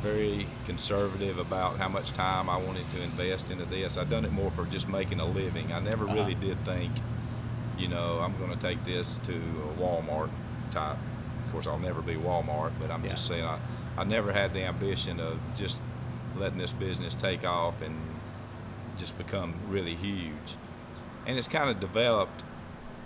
very 0.00 0.46
conservative 0.64 1.38
about 1.38 1.76
how 1.76 1.88
much 1.88 2.10
time 2.12 2.48
I 2.48 2.56
wanted 2.56 2.84
to 2.94 3.02
invest 3.02 3.50
into 3.50 3.66
this. 3.66 3.98
I've 3.98 4.08
done 4.08 4.24
it 4.24 4.32
more 4.32 4.50
for 4.52 4.64
just 4.64 4.88
making 4.88 5.20
a 5.20 5.26
living. 5.26 5.72
I 5.74 5.80
never 5.80 6.06
really 6.06 6.32
Uh-huh. 6.32 6.40
did 6.40 6.58
think, 6.64 6.90
you 7.78 7.88
know, 7.88 8.20
I'm 8.20 8.36
going 8.38 8.50
to 8.50 8.58
take 8.58 8.82
this 8.84 9.18
to 9.24 9.34
a 9.34 9.80
Walmart 9.80 10.30
type. 10.70 10.96
Of 11.46 11.52
course, 11.52 11.66
I'll 11.66 11.78
never 11.78 12.02
be 12.02 12.14
Walmart, 12.14 12.72
but 12.80 12.90
I'm 12.90 13.04
Yeah. 13.04 13.10
just 13.10 13.26
saying 13.26 13.44
I, 13.44 13.58
I 13.96 14.04
never 14.04 14.32
had 14.32 14.52
the 14.52 14.64
ambition 14.64 15.20
of 15.20 15.38
just 15.56 15.78
letting 16.36 16.58
this 16.58 16.72
business 16.72 17.14
take 17.14 17.44
off 17.44 17.80
and 17.82 17.94
just 18.98 19.16
become 19.18 19.54
really 19.68 19.94
huge. 19.94 20.56
And 21.26 21.38
it's 21.38 21.48
kind 21.48 21.70
of 21.70 21.80
developed 21.80 22.42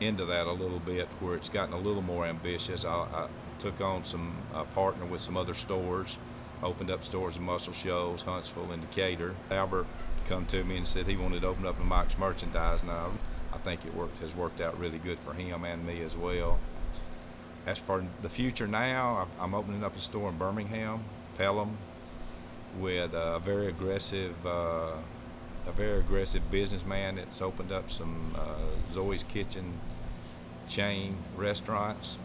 into 0.00 0.24
that 0.26 0.46
a 0.46 0.52
little 0.52 0.78
bit 0.80 1.06
where 1.20 1.36
it's 1.36 1.48
gotten 1.48 1.74
a 1.74 1.78
little 1.78 2.02
more 2.02 2.26
ambitious. 2.26 2.84
I, 2.84 2.90
I 2.90 3.26
took 3.58 3.80
on 3.80 4.04
some 4.04 4.34
uh, 4.54 4.64
partner 4.64 5.04
with 5.04 5.20
some 5.20 5.36
other 5.36 5.54
stores, 5.54 6.16
opened 6.62 6.90
up 6.90 7.04
stores 7.04 7.36
in 7.36 7.42
Muscle 7.42 7.72
Shoals, 7.72 8.22
Huntsville, 8.22 8.70
and 8.72 8.80
Decatur. 8.82 9.34
Albert 9.50 9.86
come 10.26 10.46
to 10.46 10.64
me 10.64 10.76
and 10.76 10.86
said 10.86 11.06
he 11.06 11.16
wanted 11.16 11.42
to 11.42 11.48
open 11.48 11.66
up 11.66 11.78
a 11.80 11.84
Mike's 11.84 12.16
merchandise. 12.18 12.82
Now 12.82 12.92
I 12.92 13.08
think 13.64 13.84
it 13.86 13.94
worked 13.94 14.18
has 14.20 14.34
worked 14.34 14.60
out 14.60 14.78
really 14.78 14.98
good 14.98 15.18
for 15.18 15.32
him 15.34 15.64
and 15.64 15.86
me 15.86 16.02
as 16.02 16.16
well. 16.16 16.58
As 17.66 17.78
for 17.78 18.04
the 18.22 18.28
future 18.28 18.66
now, 18.66 19.28
I'm 19.38 19.54
opening 19.54 19.84
up 19.84 19.96
a 19.96 20.00
store 20.00 20.30
in 20.30 20.38
Birmingham, 20.38 21.00
Pelham, 21.36 21.76
with 22.78 23.12
a 23.14 23.38
very 23.44 23.68
aggressive, 23.68 24.34
uh, 24.46 24.92
a 25.66 25.72
very 25.76 25.98
aggressive 26.00 26.50
businessman 26.50 27.16
that's 27.16 27.42
opened 27.42 27.70
up 27.72 27.90
some 27.90 28.34
uh, 28.36 28.92
Zoe's 28.92 29.24
Kitchen 29.24 29.74
chain 30.68 31.16
restaurants. 31.36 32.16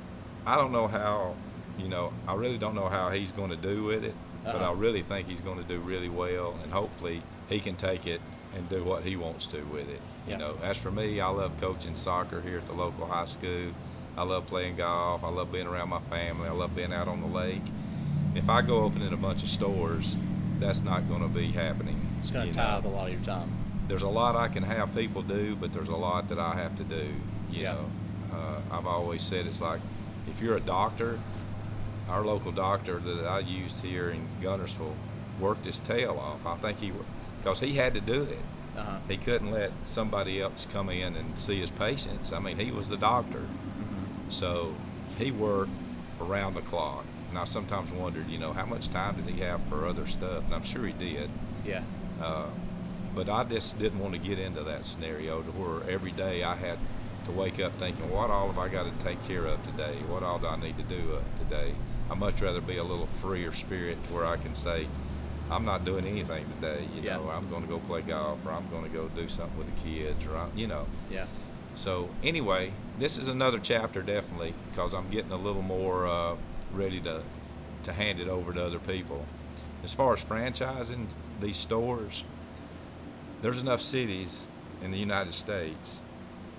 I 0.45 0.55
don't 0.55 0.71
know 0.71 0.87
how, 0.87 1.35
you 1.77 1.89
know, 1.89 2.13
I 2.27 2.35
really 2.35 2.57
don't 2.57 2.75
know 2.75 2.87
how 2.87 3.09
he's 3.09 3.31
going 3.31 3.49
to 3.49 3.57
do 3.57 3.83
with 3.83 4.03
it, 4.05 4.13
but 4.43 4.55
I 4.57 4.65
Uh-huh. 4.65 4.73
really 4.75 5.01
think 5.01 5.27
he's 5.27 5.41
going 5.41 5.57
to 5.57 5.67
do 5.67 5.79
really 5.79 6.09
well, 6.09 6.55
and 6.63 6.71
hopefully 6.71 7.21
he 7.49 7.59
can 7.59 7.75
take 7.75 8.07
it 8.07 8.21
and 8.55 8.69
do 8.69 8.83
what 8.83 9.03
he 9.03 9.15
wants 9.17 9.47
to 9.47 9.61
with 9.63 9.89
it. 9.89 10.01
Yeah. 10.27 10.33
You 10.33 10.37
know, 10.39 10.55
as 10.63 10.77
for 10.77 10.91
me, 10.91 11.19
I 11.19 11.27
love 11.29 11.51
coaching 11.61 11.95
soccer 11.95 12.41
here 12.41 12.57
at 12.57 12.65
the 12.67 12.73
local 12.73 13.05
high 13.05 13.25
school. 13.25 13.71
I 14.17 14.23
love 14.23 14.47
playing 14.47 14.77
golf. 14.77 15.23
I 15.23 15.29
love 15.29 15.51
being 15.51 15.67
around 15.67 15.89
my 15.89 15.99
family. 16.01 16.47
I 16.47 16.51
love 16.51 16.75
being 16.75 16.93
out 16.93 17.07
on 17.07 17.21
the 17.21 17.27
lake. 17.27 17.61
If 18.33 18.49
I 18.49 18.61
go 18.61 18.83
opening 18.83 19.13
a 19.13 19.17
bunch 19.17 19.43
of 19.43 19.49
stores, 19.49 20.15
that's 20.59 20.81
not 20.83 21.07
going 21.07 21.21
to 21.21 21.27
be 21.27 21.51
happening. 21.51 21.99
It's 22.19 22.31
going 22.31 22.51
to 22.51 22.57
know 22.57 22.63
tie 22.63 22.71
up 22.71 22.85
a 22.85 22.87
lot 22.87 23.07
of 23.07 23.13
your 23.13 23.21
time. 23.23 23.49
there's 23.87 24.01
a 24.03 24.07
lot 24.09 24.35
I 24.35 24.47
can 24.47 24.63
have 24.63 24.95
people 24.95 25.21
do, 25.21 25.55
but 25.55 25.71
there's 25.73 25.89
a 25.89 25.95
lot 25.95 26.29
that 26.29 26.39
I 26.39 26.55
have 26.55 26.75
to 26.77 26.83
do. 26.83 27.07
You 27.51 27.61
Yeah. 27.63 27.73
know, 27.73 27.85
uh, 28.33 28.75
I've 28.77 28.87
always 28.87 29.21
said 29.21 29.45
it's 29.45 29.61
like 29.61 29.79
if 30.27 30.41
you're 30.41 30.57
a 30.57 30.61
doctor, 30.61 31.19
our 32.09 32.23
local 32.23 32.51
doctor 32.51 32.97
that 32.99 33.25
I 33.27 33.39
used 33.39 33.81
here 33.83 34.09
in 34.09 34.21
Guntersville 34.41 34.95
worked 35.39 35.65
his 35.65 35.79
tail 35.79 36.17
off. 36.17 36.45
I 36.45 36.55
think 36.57 36.79
he, 36.79 36.91
because 37.41 37.59
he 37.59 37.73
had 37.75 37.93
to 37.93 38.01
do 38.01 38.23
it. 38.23 38.39
Uh-huh. 38.77 38.97
He 39.07 39.17
couldn't 39.17 39.51
let 39.51 39.71
somebody 39.85 40.41
else 40.41 40.67
come 40.71 40.89
in 40.89 41.15
and 41.15 41.37
see 41.39 41.59
his 41.59 41.71
patients. 41.71 42.31
I 42.33 42.39
mean, 42.39 42.57
he 42.57 42.71
was 42.71 42.89
the 42.89 42.97
doctor, 42.97 43.39
Mhm. 43.39 44.31
so 44.33 44.73
he 45.17 45.31
worked 45.31 45.71
around 46.21 46.55
the 46.55 46.61
clock. 46.61 47.05
And 47.29 47.37
I 47.39 47.45
sometimes 47.45 47.91
wondered, 47.91 48.29
you 48.29 48.37
know, 48.37 48.53
how 48.53 48.65
much 48.65 48.89
time 48.89 49.15
did 49.15 49.33
he 49.33 49.41
have 49.41 49.61
for 49.69 49.85
other 49.85 50.07
stuff? 50.07 50.43
And 50.45 50.53
I'm 50.53 50.63
sure 50.63 50.85
he 50.85 50.93
did. 50.93 51.29
Yeah. 51.65 51.81
Uh, 52.21 52.45
but 53.13 53.29
I 53.29 53.43
just 53.45 53.77
didn't 53.79 53.99
want 53.99 54.13
to 54.13 54.19
get 54.19 54.39
into 54.39 54.63
that 54.63 54.85
scenario 54.85 55.41
to 55.41 55.51
where 55.51 55.89
every 55.89 56.11
day 56.11 56.43
I 56.43 56.55
had 56.55 56.77
to 57.25 57.31
wake 57.31 57.59
up 57.59 57.73
thinking, 57.77 58.09
what 58.11 58.29
all 58.29 58.47
have 58.47 58.59
I 58.59 58.67
got 58.69 58.85
to 58.85 59.03
take 59.03 59.25
care 59.27 59.45
of 59.45 59.63
today? 59.65 59.95
What 60.07 60.21
all 60.23 60.37
do 60.39 60.47
I 60.47 60.57
need 60.57 60.77
to 60.77 60.83
do 60.83 61.17
uh, 61.17 61.43
today? 61.43 61.73
I'd 62.11 62.17
much 62.19 62.41
rather 62.41 62.61
be 62.61 62.77
a 62.77 62.83
little 62.83 63.07
freer 63.07 63.51
spirit 63.53 63.97
where 64.11 64.25
I 64.25 64.37
can 64.37 64.53
say, 64.53 64.87
I'm 65.51 65.65
not 65.65 65.85
doing 65.85 66.05
anything 66.05 66.45
today. 66.59 66.87
You 66.95 67.01
Yeah. 67.03 67.17
know, 67.17 67.29
I'm 67.29 67.49
going 67.49 67.61
to 67.63 67.67
go 67.69 67.79
play 67.79 68.01
golf 68.01 68.45
or 68.45 68.51
I'm 68.51 68.67
going 68.69 68.83
to 68.83 68.89
go 68.89 69.07
do 69.09 69.27
something 69.27 69.57
with 69.57 69.73
the 69.75 69.81
kids 69.89 70.25
or, 70.25 70.37
I'm, 70.37 70.51
you 70.57 70.67
know. 70.67 70.87
Yeah. 71.11 71.25
So 71.75 72.09
anyway, 72.23 72.71
this 72.99 73.17
is 73.17 73.27
another 73.27 73.59
chapter 73.59 74.01
definitely 74.01 74.53
because 74.71 74.93
I'm 74.93 75.09
getting 75.09 75.31
a 75.31 75.37
little 75.37 75.61
more 75.61 76.07
uh, 76.07 76.35
ready 76.73 76.99
to 77.01 77.21
to 77.83 77.93
hand 77.93 78.19
it 78.19 78.27
over 78.27 78.51
to 78.53 78.65
other 78.65 78.79
people. 78.79 79.25
As 79.83 79.93
far 79.93 80.13
as 80.13 80.23
franchising 80.23 81.05
these 81.39 81.57
stores, 81.57 82.23
there's 83.43 83.59
enough 83.61 83.81
cities 83.81 84.47
in 84.83 84.89
the 84.91 84.97
United 84.97 85.33
States 85.35 86.01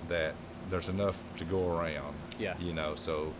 that 0.08 0.34
there's 0.70 0.88
enough 0.88 1.18
to 1.38 1.44
go 1.44 1.76
around. 1.76 2.14
Yeah. 2.38 2.54
You 2.60 2.72
know, 2.72 2.94
so 2.94 3.32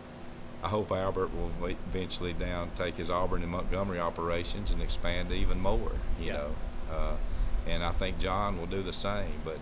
I 0.63 0.69
hope 0.69 0.91
Albert 0.91 1.29
will 1.35 1.51
eventually 1.67 2.33
down 2.33 2.71
take 2.75 2.95
his 2.95 3.09
Auburn 3.09 3.43
and 3.43 3.51
Montgomery 3.51 3.99
operations 3.99 4.71
and 4.71 4.81
expand 4.81 5.31
even 5.31 5.59
more. 5.61 5.91
You 6.19 6.25
Yeah. 6.27 6.33
know, 6.33 6.55
uh, 6.91 7.15
and 7.67 7.83
I 7.83 7.91
think 7.91 8.19
John 8.19 8.57
will 8.57 8.65
do 8.65 8.81
the 8.81 8.93
same. 8.93 9.33
But 9.45 9.57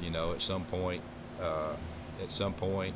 you 0.00 0.10
know, 0.10 0.32
at 0.32 0.40
some 0.42 0.64
point, 0.64 1.02
uh, 1.42 1.74
at 2.22 2.30
some 2.30 2.52
point, 2.54 2.94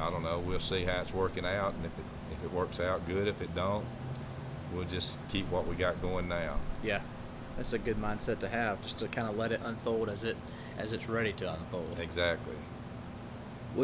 I 0.00 0.10
don't 0.10 0.22
know. 0.22 0.38
We'll 0.38 0.60
see 0.60 0.84
how 0.84 1.00
it's 1.02 1.12
working 1.12 1.44
out, 1.44 1.74
and 1.74 1.84
if 1.84 1.98
it 1.98 2.04
if 2.32 2.44
it 2.44 2.52
works 2.52 2.80
out, 2.80 3.06
good. 3.06 3.28
If 3.28 3.40
it 3.40 3.54
don't, 3.54 3.84
we'll 4.72 4.84
just 4.84 5.16
keep 5.30 5.48
what 5.50 5.66
we 5.66 5.74
got 5.76 6.00
going 6.02 6.28
now. 6.28 6.56
Yeah. 6.82 7.00
That's 7.56 7.72
a 7.72 7.78
good 7.78 7.96
mindset 7.96 8.40
to 8.40 8.48
have, 8.48 8.82
just 8.82 8.98
to 8.98 9.08
kind 9.08 9.26
of 9.28 9.36
let 9.38 9.50
it 9.52 9.60
unfold 9.64 10.08
as 10.10 10.24
it 10.24 10.36
as 10.78 10.92
it's 10.92 11.08
ready 11.08 11.32
to 11.34 11.52
unfold. 11.52 11.98
Exactly. 11.98 12.54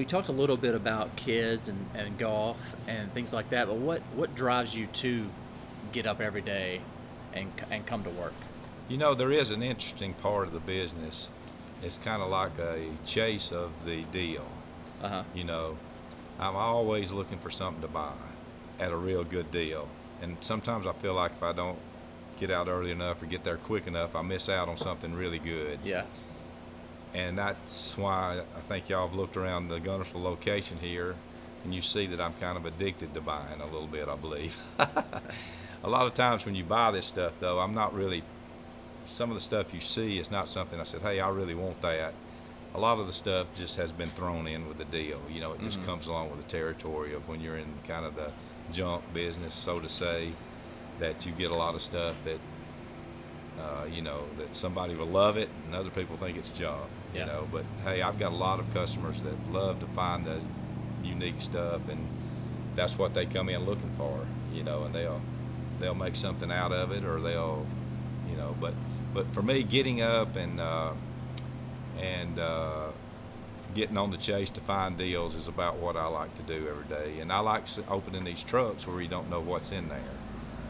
You 0.01 0.07
talked 0.07 0.29
a 0.29 0.33
little 0.33 0.57
bit 0.57 0.75
about 0.75 1.15
kids 1.17 1.69
and, 1.69 1.87
and 1.95 2.17
golf 2.19 2.75
and 2.89 3.13
things 3.13 3.33
like 3.33 3.51
that, 3.51 3.67
but 3.67 3.77
what, 3.77 4.01
what 4.15 4.35
drives 4.35 4.75
you 4.75 4.87
to 4.87 5.27
get 5.93 6.07
up 6.07 6.21
every 6.21 6.41
day 6.41 6.81
and, 7.35 7.51
and 7.71 7.85
come 7.87 8.03
to 8.05 8.11
work? 8.11 8.35
You 8.89 8.97
know, 8.97 9.15
there 9.15 9.33
is 9.33 9.51
an 9.51 9.63
interesting 9.63 10.15
part 10.15 10.47
of 10.47 10.53
the 10.53 10.61
business. 10.61 11.29
It's 11.83 11.99
kind 11.99 12.23
of 12.23 12.31
like 12.31 12.59
a 12.59 12.85
chase 13.05 13.53
of 13.53 13.71
the 13.85 14.03
deal. 14.05 14.47
Uh 15.03 15.09
huh. 15.09 15.23
You 15.35 15.45
know, 15.45 15.77
I'm 16.39 16.57
always 16.57 17.13
looking 17.13 17.39
for 17.39 17.51
something 17.51 17.83
to 17.83 17.89
buy 17.89 18.13
at 18.79 18.93
a 18.93 18.97
real 18.97 19.25
good 19.25 19.51
deal. 19.51 19.89
And 20.21 20.37
sometimes 20.41 20.87
I 20.87 20.93
feel 20.93 21.15
like 21.15 21.33
if 21.33 21.43
I 21.43 21.53
don't 21.53 21.79
get 22.39 22.51
out 22.51 22.69
early 22.69 22.91
enough 22.91 23.23
or 23.23 23.27
get 23.27 23.45
there 23.45 23.57
quick 23.57 23.87
enough, 23.87 24.17
I 24.17 24.23
miss 24.23 24.49
out 24.49 24.69
on 24.69 24.77
something 24.77 25.15
really 25.15 25.39
good. 25.39 25.79
Yeah. 25.85 26.05
And 27.15 27.37
that's 27.37 27.97
why 27.99 28.41
I 28.57 28.61
think 28.63 28.89
y'all 28.89 29.07
have 29.07 29.17
looked 29.17 29.37
around 29.37 29.69
the 29.69 29.79
Guntersville 29.81 30.23
location 30.23 30.79
here 30.81 31.15
and 31.65 31.75
you 31.75 31.81
see 31.81 32.07
that 32.07 32.21
I'm 32.21 32.33
kind 32.35 32.57
of 32.57 32.67
addicted 32.67 33.15
to 33.15 33.21
buying 33.21 33.61
a 33.61 33.65
little 33.67 33.87
bit, 33.87 34.09
I 34.09 34.17
believe. 34.17 34.57
a 34.79 35.89
lot 35.89 36.07
of 36.07 36.15
times 36.15 36.45
when 36.45 36.55
you 36.55 36.65
buy 36.65 36.91
this 36.91 37.07
stuff, 37.07 37.33
though, 37.39 37.61
I'm 37.61 37.75
not 37.75 37.95
really, 37.95 38.23
some 39.07 39.31
of 39.31 39.35
the 39.35 39.41
stuff 39.41 39.73
you 39.75 39.81
see 39.81 40.19
is 40.19 40.31
not 40.31 40.49
something 40.49 40.81
I 40.81 40.85
said, 40.85 41.03
hey, 41.03 41.21
I 41.21 41.29
really 41.29 41.55
want 41.55 41.81
that. 41.83 42.15
A 42.75 42.81
lot 42.81 42.99
of 42.99 43.07
the 43.07 43.13
stuff 43.13 43.47
just 43.55 43.77
has 43.77 43.93
been 43.93 44.09
thrown 44.09 44.47
in 44.47 44.67
with 44.67 44.79
the 44.79 44.87
deal. 44.87 45.21
You 45.31 45.41
know, 45.41 45.53
it 45.53 45.61
just 45.63 45.79
Mhm. 45.81 45.87
comes 45.87 46.07
along 46.07 46.31
with 46.31 46.43
the 46.45 46.51
territory 46.51 47.15
of 47.15 47.29
when 47.29 47.41
you're 47.41 47.59
in 47.59 47.67
kind 47.87 48.07
of 48.07 48.17
the 48.17 48.31
junk 48.73 49.03
business, 49.13 49.55
so 49.55 49.79
to 49.79 49.89
say, 49.89 50.33
that 50.99 51.27
you 51.27 51.33
get 51.33 51.51
a 51.51 51.55
lot 51.55 51.75
of 51.75 51.83
stuff 51.83 52.17
that 52.25 52.39
uh, 53.61 53.85
you 53.91 54.03
know, 54.03 54.25
that 54.39 54.55
somebody 54.57 54.95
will 54.95 55.07
love 55.07 55.37
it 55.37 55.49
and 55.67 55.75
other 55.75 55.91
people 55.91 56.17
think 56.17 56.37
it's 56.37 56.51
junk. 56.51 56.81
Yeah. 57.15 57.21
You 57.21 57.27
know, 57.27 57.49
but 57.53 57.65
hey, 57.85 58.03
I've 58.03 58.19
got 58.19 58.33
a 58.33 58.37
lot 58.37 58.59
of 58.59 58.73
customers 58.73 59.21
that 59.23 59.53
love 59.53 59.81
to 59.81 59.87
find 59.87 60.25
the 60.25 60.41
unique 61.05 61.41
stuff, 61.41 61.89
and 61.89 62.07
that's 62.75 62.99
what 62.99 63.13
they 63.15 63.27
come 63.27 63.49
in 63.49 63.65
looking 63.67 63.91
for. 63.99 64.27
you 64.55 64.63
know, 64.63 64.85
and 64.85 64.95
they'll 64.95 65.21
they'll 65.79 65.95
make 65.95 66.17
something 66.17 66.51
out 66.51 66.73
of 66.73 66.93
it, 66.93 67.05
or 67.05 67.21
they'll, 67.21 67.67
you 68.31 68.37
know, 68.37 68.55
but 68.61 68.75
but 69.15 69.27
for 69.33 69.43
me, 69.43 69.63
getting 69.63 70.01
up 70.01 70.37
and 70.37 70.61
uh, 70.61 70.93
and 72.01 72.39
uh, 72.39 72.89
getting 73.75 73.97
on 73.99 74.11
the 74.11 74.17
chase 74.17 74.51
to 74.51 74.61
find 74.61 74.97
deals 74.97 75.35
is 75.35 75.49
about 75.49 75.77
what 75.77 75.97
I 75.97 76.07
like 76.07 76.35
to 76.37 76.43
do 76.43 76.69
every 76.69 76.85
day, 76.85 77.21
and 77.21 77.33
I 77.33 77.41
like 77.41 77.65
opening 77.89 78.25
these 78.25 78.43
trucks 78.43 78.87
where 78.87 79.01
you 79.01 79.09
don't 79.09 79.29
know 79.31 79.41
what's 79.41 79.73
in 79.73 79.89
there, 79.89 79.99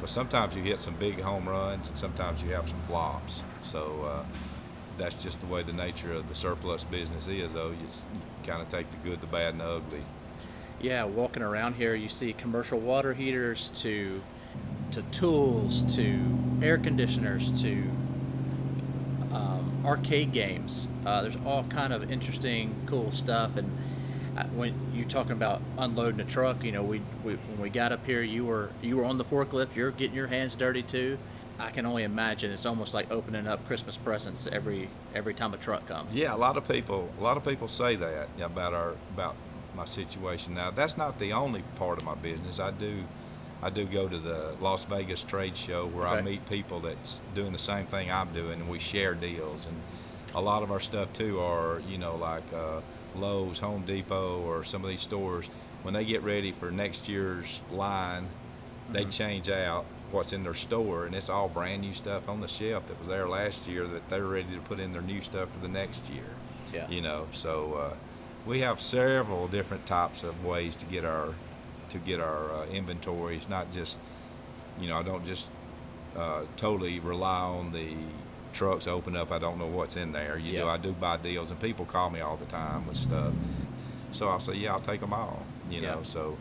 because 0.02 0.14
sometimes 0.14 0.56
you 0.56 0.62
hit 0.62 0.80
some 0.80 0.94
big 0.96 1.20
home 1.20 1.48
runs, 1.48 1.86
and 1.86 1.96
sometimes 1.96 2.42
you 2.42 2.50
have 2.50 2.68
some 2.68 2.80
flops. 2.82 3.44
So. 3.62 4.04
Uh, 4.04 4.24
that's 4.98 5.22
just 5.22 5.40
the 5.40 5.46
way 5.46 5.62
the 5.62 5.72
nature 5.72 6.12
of 6.12 6.28
the 6.28 6.34
surplus 6.34 6.84
business 6.84 7.26
is, 7.26 7.54
though. 7.54 7.70
You, 7.70 7.86
you 8.14 8.20
kind 8.44 8.60
of 8.60 8.68
take 8.68 8.90
the 8.90 8.96
good, 8.98 9.20
the 9.20 9.26
bad, 9.26 9.54
and 9.54 9.60
the 9.60 9.64
ugly. 9.64 10.02
Yeah, 10.80 11.04
walking 11.04 11.42
around 11.42 11.74
here, 11.74 11.94
you 11.94 12.08
see 12.08 12.32
commercial 12.32 12.78
water 12.78 13.14
heaters 13.14 13.70
to 13.76 14.22
to 14.90 15.00
tools 15.10 15.96
to 15.96 16.20
air 16.60 16.76
conditioners 16.76 17.62
to 17.62 17.82
um, 19.32 19.82
arcade 19.86 20.32
games. 20.32 20.86
Uh, 21.06 21.22
there's 21.22 21.38
all 21.46 21.64
kind 21.64 21.94
of 21.94 22.10
interesting, 22.10 22.74
cool 22.84 23.10
stuff. 23.10 23.56
And 23.56 23.70
when 24.54 24.74
you're 24.94 25.08
talking 25.08 25.32
about 25.32 25.60
unloading 25.78 26.20
a 26.20 26.24
truck, 26.24 26.64
you 26.64 26.72
know, 26.72 26.82
we, 26.82 27.02
we 27.24 27.34
when 27.34 27.60
we 27.60 27.70
got 27.70 27.92
up 27.92 28.04
here, 28.06 28.22
you 28.22 28.44
were 28.44 28.70
you 28.80 28.96
were 28.96 29.04
on 29.04 29.18
the 29.18 29.24
forklift. 29.24 29.76
You're 29.76 29.90
getting 29.90 30.16
your 30.16 30.28
hands 30.28 30.54
dirty 30.54 30.82
too. 30.82 31.18
I 31.58 31.70
can 31.70 31.86
only 31.86 32.02
imagine 32.02 32.50
it's 32.50 32.66
almost 32.66 32.94
like 32.94 33.10
opening 33.10 33.46
up 33.46 33.66
Christmas 33.66 33.96
presents 33.96 34.48
every 34.50 34.88
every 35.14 35.34
time 35.34 35.54
a 35.54 35.58
truck 35.58 35.86
comes. 35.86 36.16
Yeah, 36.16 36.34
a 36.34 36.36
lot 36.36 36.56
of 36.56 36.66
people, 36.66 37.10
a 37.18 37.22
lot 37.22 37.36
of 37.36 37.44
people 37.44 37.68
say 37.68 37.96
that 37.96 38.28
about 38.40 38.74
our 38.74 38.94
about 39.14 39.36
my 39.76 39.84
situation. 39.84 40.54
Now, 40.54 40.70
that's 40.70 40.96
not 40.96 41.18
the 41.18 41.32
only 41.32 41.62
part 41.76 41.98
of 41.98 42.04
my 42.04 42.14
business. 42.14 42.60
I 42.60 42.70
do, 42.70 43.04
I 43.62 43.70
do 43.70 43.84
go 43.84 44.08
to 44.08 44.18
the 44.18 44.54
Las 44.60 44.84
Vegas 44.84 45.22
trade 45.22 45.56
show 45.56 45.86
where 45.86 46.06
I 46.06 46.20
meet 46.20 46.46
people 46.48 46.80
that's 46.80 47.20
doing 47.34 47.52
the 47.52 47.58
same 47.58 47.86
thing 47.86 48.10
I'm 48.10 48.32
doing, 48.32 48.60
and 48.60 48.68
we 48.68 48.78
share 48.78 49.14
deals. 49.14 49.66
And 49.66 49.80
a 50.34 50.40
lot 50.40 50.62
of 50.62 50.70
our 50.70 50.80
stuff 50.80 51.12
too 51.12 51.40
are, 51.40 51.80
you 51.88 51.98
know, 51.98 52.16
like 52.16 52.42
uh, 52.54 52.80
Lowe's, 53.16 53.58
Home 53.60 53.82
Depot, 53.82 54.40
or 54.42 54.64
some 54.64 54.82
of 54.84 54.90
these 54.90 55.00
stores. 55.00 55.46
When 55.82 55.94
they 55.94 56.04
get 56.04 56.22
ready 56.22 56.52
for 56.52 56.70
next 56.70 57.08
year's 57.08 57.60
line, 57.72 58.28
they 58.90 59.04
Mhm. 59.04 59.10
change 59.12 59.48
out 59.48 59.84
what's 60.10 60.32
in 60.32 60.42
their 60.44 60.54
store, 60.54 61.06
and 61.06 61.14
it's 61.14 61.28
all 61.30 61.48
brand 61.48 61.80
new 61.82 61.92
stuff 61.94 62.28
on 62.28 62.40
the 62.40 62.48
shelf 62.48 62.86
that 62.88 62.98
was 62.98 63.08
there 63.08 63.28
last 63.28 63.66
year 63.66 63.86
that 63.86 64.08
they're 64.10 64.24
ready 64.26 64.54
to 64.54 64.60
put 64.60 64.78
in 64.78 64.92
their 64.92 65.02
new 65.02 65.20
stuff 65.22 65.48
for 65.50 65.58
the 65.60 65.68
next 65.72 66.08
year 66.10 66.26
Yeah. 66.72 66.86
you 66.88 67.00
know 67.00 67.28
so 67.32 67.74
uh, 67.74 67.94
we 68.46 68.60
have 68.60 68.80
several 68.80 69.46
different 69.48 69.86
types 69.86 70.22
of 70.22 70.44
ways 70.44 70.76
to 70.76 70.86
get 70.86 71.04
our 71.06 71.30
to 71.90 71.98
get 71.98 72.20
our 72.20 72.52
uh, 72.52 72.66
inventories 72.66 73.48
not 73.48 73.72
just 73.72 73.96
you 74.80 74.88
know 74.88 74.98
i 74.98 75.02
don't 75.02 75.24
just 75.24 75.46
uh, 76.16 76.42
totally 76.58 76.98
rely 77.00 77.40
on 77.40 77.72
the 77.72 77.94
trucks 78.52 78.86
open 78.86 79.16
up 79.16 79.30
i 79.32 79.38
don't 79.38 79.58
know 79.58 79.66
what's 79.66 79.96
in 79.96 80.12
there 80.12 80.38
you 80.38 80.58
know 80.58 80.68
i 80.68 80.76
do 80.76 80.92
buy 80.92 81.16
deals 81.16 81.50
and 81.50 81.60
people 81.60 81.84
call 81.84 82.10
me 82.10 82.20
all 82.20 82.36
the 82.36 82.46
time 82.46 82.86
with 82.86 82.96
stuff 82.96 83.32
so 84.12 84.28
i'll 84.28 84.40
say 84.40 84.54
yeah 84.54 84.72
i'll 84.72 84.80
take 84.80 85.00
them 85.00 85.12
all 85.12 85.42
you 85.70 85.80
know 85.80 85.96
Yeah. 85.98 86.02
so 86.02 86.36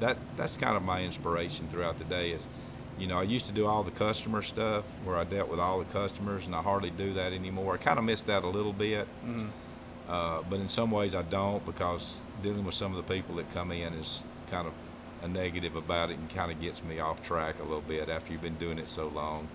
that 0.00 0.16
that's 0.36 0.56
kind 0.56 0.76
of 0.76 0.82
my 0.82 1.02
inspiration 1.02 1.66
throughout 1.68 1.98
the 1.98 2.04
day 2.04 2.30
is 2.32 2.46
you 2.98 3.06
know 3.06 3.18
i 3.18 3.22
used 3.22 3.46
to 3.46 3.52
do 3.52 3.66
all 3.66 3.82
the 3.82 3.90
customer 3.90 4.42
stuff 4.42 4.84
where 5.04 5.16
i 5.16 5.24
dealt 5.24 5.48
with 5.48 5.60
all 5.60 5.78
the 5.78 5.84
customers 5.86 6.46
and 6.46 6.54
i 6.54 6.60
hardly 6.62 6.90
do 6.90 7.12
that 7.14 7.32
anymore 7.32 7.74
i 7.74 7.76
kind 7.78 7.98
of 7.98 8.04
miss 8.04 8.22
that 8.22 8.44
a 8.44 8.48
little 8.48 8.72
bit 8.72 9.06
Mhm. 9.26 9.48
uh, 10.08 10.42
but 10.50 10.60
in 10.60 10.68
some 10.68 10.90
ways 10.90 11.14
I 11.14 11.22
don't 11.22 11.64
because 11.66 12.20
dealing 12.42 12.64
with 12.64 12.74
some 12.74 12.94
of 12.94 12.98
the 13.04 13.14
people 13.14 13.36
that 13.36 13.52
come 13.52 13.72
in 13.72 13.92
is 13.94 14.22
kind 14.50 14.66
of 14.66 14.72
a 15.22 15.28
negative 15.28 15.74
about 15.76 16.10
it 16.10 16.18
and 16.18 16.28
kind 16.30 16.52
of 16.52 16.60
gets 16.60 16.84
me 16.84 17.00
off 17.00 17.22
track 17.22 17.58
a 17.58 17.62
little 17.62 17.80
bit 17.80 18.08
after 18.08 18.32
you've 18.32 18.42
been 18.42 18.56
doing 18.58 18.78
it 18.78 18.86
so 18.88 19.08
long. 19.08 19.48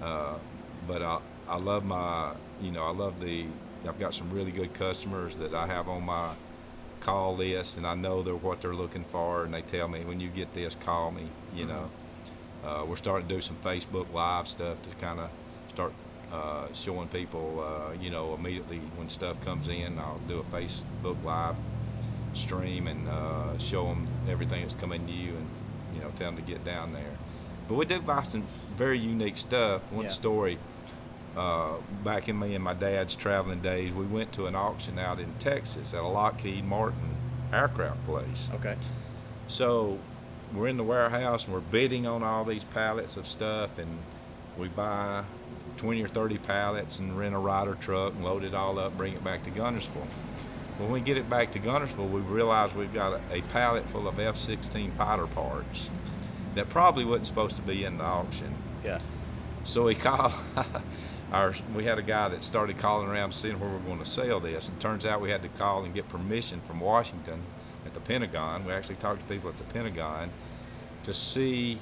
Uh, 0.00 0.34
but 0.86 1.02
I, 1.02 1.18
I 1.50 1.56
love 1.56 1.84
my, 1.84 2.30
you 2.62 2.70
know, 2.70 2.84
I 2.84 2.90
love 2.92 3.20
the, 3.20 3.44
I've 3.86 3.98
got 3.98 4.14
some 4.14 4.30
really 4.30 4.52
good 4.52 4.72
customers 4.72 5.36
that 5.38 5.52
I 5.52 5.66
have 5.66 5.88
on 5.88 6.04
my 6.04 6.30
call 7.00 7.34
list 7.36 7.76
and 7.76 7.84
I 7.86 7.94
know 7.94 8.22
they're 8.22 8.34
what 8.36 8.60
they're 8.60 8.74
looking 8.74 9.04
for 9.04 9.44
and 9.44 9.52
they 9.52 9.62
tell 9.62 9.88
me 9.88 10.04
when 10.04 10.20
you 10.20 10.28
get 10.28 10.54
this, 10.54 10.76
call 10.76 11.10
me, 11.10 11.26
you 11.54 11.64
Mhm. 11.64 11.68
know. 11.68 11.90
Uh, 12.62 12.84
we're 12.86 12.96
starting 12.96 13.26
to 13.26 13.34
do 13.34 13.40
some 13.40 13.56
Facebook 13.64 14.12
Live 14.12 14.46
stuff 14.46 14.80
to 14.82 14.90
kind 15.04 15.18
of 15.18 15.30
start 15.72 15.92
uh, 16.32 16.66
showing 16.72 17.08
people, 17.08 17.58
uh, 17.60 17.92
you 18.00 18.10
know, 18.10 18.34
immediately 18.34 18.78
when 18.96 19.08
stuff 19.08 19.40
comes 19.44 19.66
in. 19.66 19.98
I'll 19.98 20.20
do 20.28 20.38
a 20.38 20.44
Facebook 20.44 21.16
Live 21.24 21.56
stream 22.34 22.86
and 22.86 23.08
uh, 23.08 23.58
show 23.58 23.86
them 23.88 24.06
everything 24.28 24.62
that's 24.62 24.76
coming 24.76 25.04
to 25.06 25.12
you 25.12 25.30
and, 25.30 25.48
you 25.94 26.00
know, 26.00 26.10
tell 26.16 26.30
them 26.30 26.36
to 26.36 26.42
get 26.42 26.64
down 26.64 26.92
there. 26.92 27.16
But 27.66 27.74
we 27.74 27.86
do 27.86 28.00
buy 28.00 28.22
some 28.22 28.42
very 28.76 28.98
unique 29.00 29.36
stuff. 29.38 29.80
One 29.90 30.04
Yeah. 30.04 30.10
story, 30.12 30.58
uh, 31.36 31.74
back 32.04 32.28
in 32.28 32.38
me 32.38 32.54
and 32.54 32.64
my 32.64 32.74
dad's 32.74 33.14
traveling 33.14 33.60
days, 33.60 33.92
we 33.92 34.06
went 34.06 34.32
to 34.32 34.46
an 34.46 34.54
auction 34.54 34.98
out 34.98 35.20
in 35.20 35.32
Texas 35.38 35.94
at 35.94 36.00
a 36.00 36.06
Lockheed 36.06 36.64
Martin 36.64 37.16
aircraft 37.52 38.04
place. 38.06 38.48
Okay. 38.54 38.76
So 39.48 39.98
we're 40.54 40.68
in 40.68 40.76
the 40.76 40.84
warehouse 40.84 41.44
and 41.44 41.54
we're 41.54 41.60
bidding 41.60 42.06
on 42.06 42.22
all 42.22 42.44
these 42.44 42.64
pallets 42.64 43.16
of 43.16 43.26
stuff, 43.26 43.78
and 43.78 43.98
we 44.58 44.68
buy 44.68 45.24
20 45.76 46.02
or 46.02 46.08
30 46.08 46.38
pallets 46.38 46.98
and 46.98 47.16
rent 47.16 47.34
a 47.34 47.38
Ryder 47.38 47.76
truck 47.76 48.14
and 48.14 48.24
load 48.24 48.44
it 48.44 48.54
all 48.54 48.78
up, 48.78 48.96
bring 48.96 49.14
it 49.14 49.24
back 49.24 49.44
to 49.44 49.50
Guntersville. 49.50 50.06
When 50.78 50.90
we 50.90 51.00
get 51.00 51.16
it 51.16 51.28
back 51.28 51.52
to 51.52 51.58
Guntersville, 51.58 52.10
we 52.10 52.20
realize 52.20 52.74
we've 52.74 52.92
got 52.92 53.20
a, 53.30 53.38
a 53.38 53.42
pallet 53.52 53.84
full 53.86 54.08
of 54.08 54.18
F-16 54.18 54.92
fighter 54.92 55.26
parts 55.26 55.90
that 56.54 56.68
probably 56.68 57.04
wasn't 57.04 57.26
supposed 57.26 57.56
to 57.56 57.62
be 57.62 57.84
in 57.84 57.98
the 57.98 58.04
auction. 58.04 58.54
Yeah. 58.84 58.98
So 59.64 59.84
we 59.84 59.94
call 60.06 60.32
our 61.32 61.54
we 61.74 61.84
had 61.84 61.98
a 61.98 62.02
guy 62.02 62.28
that 62.28 62.42
started 62.44 62.78
calling 62.78 63.08
around 63.08 63.32
seeing 63.32 63.58
where 63.60 63.70
we 63.70 63.76
are 63.76 63.80
going 63.80 63.98
to 63.98 64.04
sell 64.04 64.40
this, 64.40 64.68
and 64.68 64.80
turns 64.80 65.06
out 65.06 65.20
we 65.20 65.30
had 65.30 65.42
to 65.42 65.48
call 65.48 65.84
and 65.84 65.94
get 65.94 66.08
permission 66.08 66.60
from 66.66 66.80
Washington 66.80 67.40
at 67.86 67.94
the 67.94 68.00
Pentagon. 68.00 68.64
We 68.64 68.72
actually 68.72 68.96
talked 68.96 69.20
to 69.20 69.26
people 69.26 69.48
at 69.50 69.58
the 69.58 69.64
Pentagon 69.64 70.30
to 71.04 71.14
see 71.14 71.78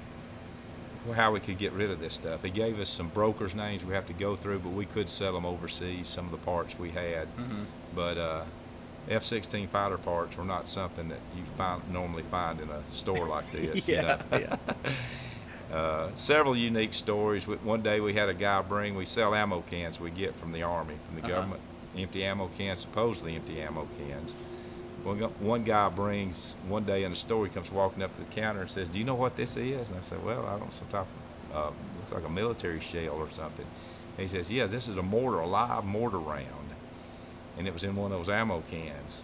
how 1.15 1.33
we 1.33 1.41
could 1.41 1.57
get 1.59 1.73
rid 1.73 1.91
of 1.91 2.01
this 2.01 2.15
stuff. 2.15 2.43
He 2.43 2.51
gave 2.51 2.79
us 2.79 2.89
some 2.89 3.09
brokers' 3.09 3.55
names 3.55 3.85
we 3.85 3.95
have 3.95 4.07
to 4.07 4.13
go 4.13 4.37
through, 4.37 4.59
but 4.59 4.73
we 4.73 4.85
could 4.85 5.09
sell 5.09 5.33
them 5.33 5.47
overseas. 5.47 6.07
Some 6.09 6.27
of 6.27 6.31
the 6.31 6.37
parts 6.39 6.79
we 6.79 6.91
had, 6.91 7.27
hmm 7.29 7.63
but 7.95 8.19
uh, 8.19 8.45
F-16 9.09 9.69
fighter 9.71 9.97
parts 9.97 10.37
were 10.37 10.45
not 10.45 10.69
something 10.69 11.09
that 11.09 11.21
you 11.35 11.43
find 11.57 11.81
normally 11.91 12.23
find 12.25 12.61
in 12.61 12.69
a 12.69 12.83
store 12.93 13.27
like 13.27 13.51
this. 13.51 13.89
you 13.89 13.95
Yeah, 13.95 14.21
know? 14.31 14.39
yeah. 14.39 14.57
Uh, 15.73 16.09
several 16.17 16.57
unique 16.57 16.95
stories. 16.95 17.47
One 17.47 17.83
day 17.83 18.01
we 18.01 18.15
had 18.15 18.29
a 18.31 18.35
guy 18.35 18.63
bring, 18.63 18.95
we 18.95 19.05
sell 19.05 19.35
ammo 19.35 19.61
cans 19.63 20.01
we 20.01 20.11
get 20.11 20.35
from 20.35 20.53
the 20.53 20.63
Army, 20.63 20.95
from 21.07 21.17
the 21.17 21.21
Uh-huh. 21.23 21.37
government, 21.37 21.61
empty 21.97 22.25
ammo 22.25 22.49
cans, 22.57 22.81
supposedly 22.81 23.37
empty 23.37 23.61
ammo 23.61 23.87
cans. 23.99 24.35
One, 25.05 25.19
one 25.41 25.65
guy 25.65 25.89
brings, 25.91 26.57
one 26.69 26.85
day 26.85 27.05
in 27.05 27.11
the 27.11 27.17
store, 27.17 27.45
he 27.45 27.53
comes 27.53 27.71
walking 27.71 28.03
up 28.03 28.15
to 28.17 28.21
the 28.25 28.31
counter 28.35 28.63
and 28.63 28.71
says, 28.71 28.89
Do 28.89 28.99
you 28.99 29.05
know 29.05 29.15
what 29.15 29.37
this 29.37 29.57
is? 29.57 29.91
And 29.91 29.99
I 29.99 30.01
said, 30.01 30.25
Well, 30.25 30.45
I 30.47 30.53
don't 30.53 30.61
know, 30.61 30.71
some 30.71 30.89
type 30.89 31.07
of, 31.53 31.57
uh, 31.57 31.71
looks 31.99 32.13
like 32.13 32.25
a 32.25 32.31
military 32.31 32.81
shell 32.81 33.15
or 33.17 33.31
something. 33.31 33.67
And 34.17 34.27
he 34.29 34.35
says, 34.35 34.51
Yeah, 34.51 34.67
this 34.67 34.89
is 34.89 34.97
a 34.97 35.03
mortar, 35.03 35.41
a 35.41 35.47
live 35.47 35.85
mortar 35.85 36.19
round. 36.19 36.47
And 37.59 37.69
it 37.69 37.75
was 37.75 37.85
in 37.85 37.95
one 37.95 38.11
of 38.13 38.19
those 38.19 38.29
ammo 38.31 38.63
cans. 38.71 39.23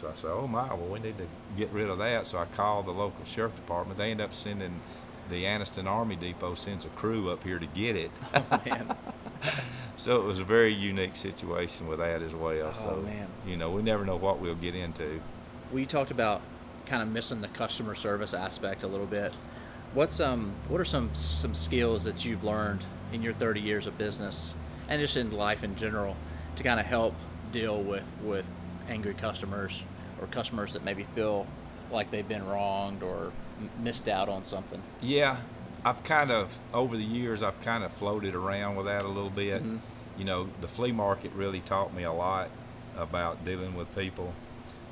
So 0.00 0.08
I 0.08 0.14
said, 0.16 0.30
Oh 0.32 0.46
my, 0.48 0.66
well, 0.74 0.88
we 0.88 0.98
need 0.98 1.16
to 1.18 1.26
get 1.56 1.70
rid 1.70 1.88
of 1.88 1.98
that. 1.98 2.26
So 2.26 2.38
I 2.38 2.44
called 2.46 2.86
the 2.86 2.90
local 2.92 3.24
sheriff 3.24 3.54
department. 3.54 3.98
They 3.98 4.10
end 4.10 4.20
up 4.20 4.34
sending, 4.34 4.80
the 5.28 5.44
Anniston 5.44 5.86
Army 5.86 6.16
Depot 6.16 6.54
sends 6.54 6.84
a 6.84 6.88
crew 6.90 7.30
up 7.30 7.42
here 7.44 7.58
to 7.58 7.66
get 7.66 7.96
it. 7.96 8.10
Oh, 8.34 8.60
man. 8.64 8.96
So 9.98 10.20
it 10.20 10.24
was 10.24 10.40
a 10.40 10.44
very 10.44 10.74
unique 10.74 11.16
situation 11.16 11.88
with 11.88 12.00
that 12.00 12.20
as 12.20 12.34
well. 12.34 12.72
Oh, 12.74 12.82
so, 12.82 12.96
man. 13.00 13.28
you 13.46 13.56
know, 13.56 13.70
we 13.70 13.82
never 13.82 14.04
know 14.04 14.16
what 14.16 14.40
we'll 14.40 14.54
get 14.54 14.74
into. 14.74 15.20
We 15.72 15.86
talked 15.86 16.10
about 16.10 16.42
kind 16.84 17.02
of 17.02 17.08
missing 17.08 17.40
the 17.40 17.48
customer 17.48 17.94
service 17.94 18.34
aspect 18.34 18.82
a 18.82 18.86
little 18.86 19.06
bit. 19.06 19.34
What's 19.94 20.20
um 20.20 20.52
what 20.68 20.80
are 20.80 20.84
some 20.84 21.14
some 21.14 21.54
skills 21.54 22.04
that 22.04 22.24
you've 22.24 22.44
learned 22.44 22.84
in 23.12 23.22
your 23.22 23.32
30 23.32 23.60
years 23.60 23.86
of 23.86 23.96
business 23.96 24.54
and 24.88 25.00
just 25.00 25.16
in 25.16 25.30
life 25.32 25.64
in 25.64 25.74
general 25.76 26.16
to 26.56 26.62
kind 26.62 26.78
of 26.78 26.86
help 26.86 27.14
deal 27.50 27.80
with 27.82 28.06
with 28.22 28.48
angry 28.88 29.14
customers 29.14 29.82
or 30.20 30.26
customers 30.28 30.74
that 30.74 30.84
maybe 30.84 31.04
feel 31.14 31.46
like 31.90 32.10
they've 32.10 32.28
been 32.28 32.46
wronged 32.46 33.02
or 33.02 33.32
missed 33.82 34.08
out 34.08 34.28
on 34.28 34.44
something? 34.44 34.80
Yeah, 35.00 35.36
I've 35.84 36.02
kind 36.04 36.30
of 36.30 36.52
over 36.74 36.96
the 36.96 37.04
years 37.04 37.42
I've 37.42 37.60
kind 37.62 37.84
of 37.84 37.92
floated 37.92 38.34
around 38.34 38.76
with 38.76 38.86
that 38.86 39.02
a 39.04 39.08
little 39.08 39.30
bit. 39.30 39.62
Mhm. 39.64 39.78
You 40.18 40.24
know, 40.24 40.48
the 40.60 40.68
flea 40.68 40.92
market 40.92 41.32
really 41.34 41.60
taught 41.60 41.92
me 41.94 42.02
a 42.04 42.12
lot 42.12 42.48
about 42.96 43.44
dealing 43.44 43.74
with 43.76 43.94
people. 43.94 44.32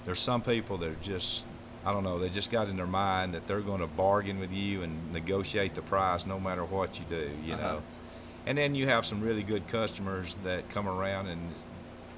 There's 0.05 0.21
some 0.21 0.43
people 0.43 0.77
that 0.79 0.89
are 0.91 0.97
just 1.03 1.45
I 1.87 1.93
don't 1.93 2.03
know, 2.03 2.19
they 2.19 2.31
just 2.31 2.51
got 2.51 2.69
in 2.69 2.77
their 2.79 2.87
mind 2.87 3.35
that 3.35 3.47
they're 3.47 3.61
going 3.61 3.81
to 3.83 3.87
bargain 3.87 4.39
with 4.41 4.51
you 4.51 4.83
and 4.83 5.13
negotiate 5.13 5.75
the 5.75 5.83
price 5.83 6.25
no 6.25 6.41
matter 6.41 6.65
what 6.65 6.99
you 6.99 7.05
do, 7.11 7.31
you 7.45 7.53
Uh-huh. 7.53 7.63
know. 7.63 7.83
And 8.47 8.57
then 8.57 8.75
you 8.75 8.87
have 8.89 9.05
some 9.05 9.21
really 9.21 9.43
good 9.43 9.69
customers 9.69 10.35
that 10.45 10.71
come 10.71 10.89
around 10.89 11.27
and 11.29 11.53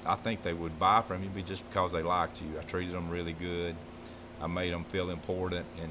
I 0.05 0.15
think 0.15 0.41
they 0.43 0.53
would 0.53 0.79
buy 0.79 1.01
from 1.01 1.21
you 1.21 1.29
but 1.33 1.45
just 1.45 1.67
because 1.69 1.91
they 1.91 2.01
liked 2.01 2.41
you. 2.41 2.57
I 2.57 2.63
treated 2.63 2.93
them 2.95 3.09
really 3.09 3.33
good. 3.33 3.75
I 4.41 4.47
made 4.47 4.71
them 4.71 4.85
feel 4.85 5.09
important 5.09 5.65
and 5.81 5.89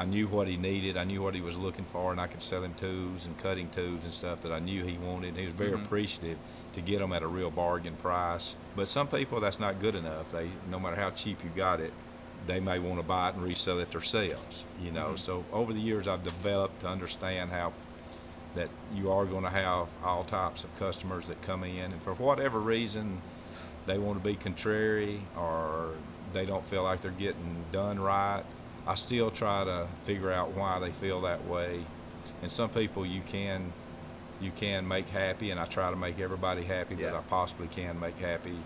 I 0.00 0.06
knew 0.06 0.26
what 0.28 0.48
he 0.48 0.56
needed. 0.56 0.96
I 0.96 1.04
knew 1.04 1.20
what 1.20 1.34
he 1.34 1.42
was 1.42 1.58
looking 1.58 1.84
for, 1.92 2.10
and 2.10 2.18
I 2.18 2.26
could 2.26 2.40
sell 2.40 2.64
him 2.64 2.72
tools 2.72 3.26
and 3.26 3.36
cutting 3.36 3.68
tools 3.68 4.02
and 4.04 4.12
stuff 4.14 4.40
that 4.40 4.50
I 4.50 4.58
knew 4.58 4.82
he 4.82 4.96
wanted. 4.96 5.36
He 5.36 5.44
was 5.44 5.52
very 5.52 5.72
Mhm. 5.72 5.84
appreciative 5.84 6.38
to 6.72 6.80
get 6.80 7.00
them 7.00 7.12
at 7.12 7.22
a 7.22 7.26
real 7.26 7.50
bargain 7.50 7.96
price. 7.96 8.56
But 8.74 8.88
some 8.88 9.08
people, 9.08 9.40
that's 9.40 9.60
not 9.60 9.78
good 9.78 9.94
enough. 9.94 10.30
They, 10.30 10.48
no 10.70 10.80
matter 10.80 10.96
how 10.96 11.10
cheap 11.10 11.44
you 11.44 11.50
got 11.54 11.80
it, 11.80 11.92
they 12.46 12.60
may 12.60 12.78
want 12.78 12.96
to 12.98 13.02
buy 13.02 13.28
it 13.28 13.34
and 13.34 13.44
resell 13.44 13.78
it 13.78 13.90
themselves. 13.92 14.64
You 14.82 14.90
know. 14.90 15.08
Mhm. 15.10 15.18
So 15.18 15.44
over 15.52 15.74
the 15.74 15.80
years, 15.82 16.08
I've 16.08 16.24
developed 16.24 16.80
to 16.80 16.88
understand 16.88 17.50
how 17.50 17.74
that 18.54 18.70
you 18.94 19.12
are 19.12 19.26
going 19.26 19.44
to 19.44 19.50
have 19.50 19.88
all 20.02 20.24
types 20.24 20.64
of 20.64 20.74
customers 20.78 21.26
that 21.26 21.42
come 21.42 21.62
in, 21.62 21.92
and 21.92 22.00
for 22.02 22.14
whatever 22.14 22.58
reason, 22.58 23.20
they 23.84 23.98
want 23.98 24.18
to 24.18 24.26
be 24.26 24.34
contrary 24.34 25.20
or 25.36 25.90
they 26.32 26.46
don't 26.46 26.64
feel 26.64 26.84
like 26.84 27.02
they're 27.02 27.10
getting 27.10 27.64
done 27.70 28.00
right. 28.00 28.44
I 28.90 28.96
still 28.96 29.30
try 29.30 29.62
to 29.62 29.86
figure 30.02 30.32
out 30.32 30.50
why 30.56 30.80
they 30.80 30.90
feel 30.90 31.20
that 31.20 31.46
way. 31.46 31.78
And 32.42 32.50
some 32.50 32.70
people 32.70 33.06
you 33.06 33.20
can 33.24 33.72
you 34.40 34.50
can 34.50 34.88
make 34.88 35.08
happy, 35.10 35.52
and 35.52 35.60
I 35.60 35.66
try 35.66 35.90
to 35.90 35.96
make 35.96 36.18
everybody 36.18 36.64
happy 36.64 36.96
that 36.96 37.14
I 37.14 37.20
possibly 37.20 37.68
can 37.68 38.00
make 38.00 38.18
happy. 38.18 38.56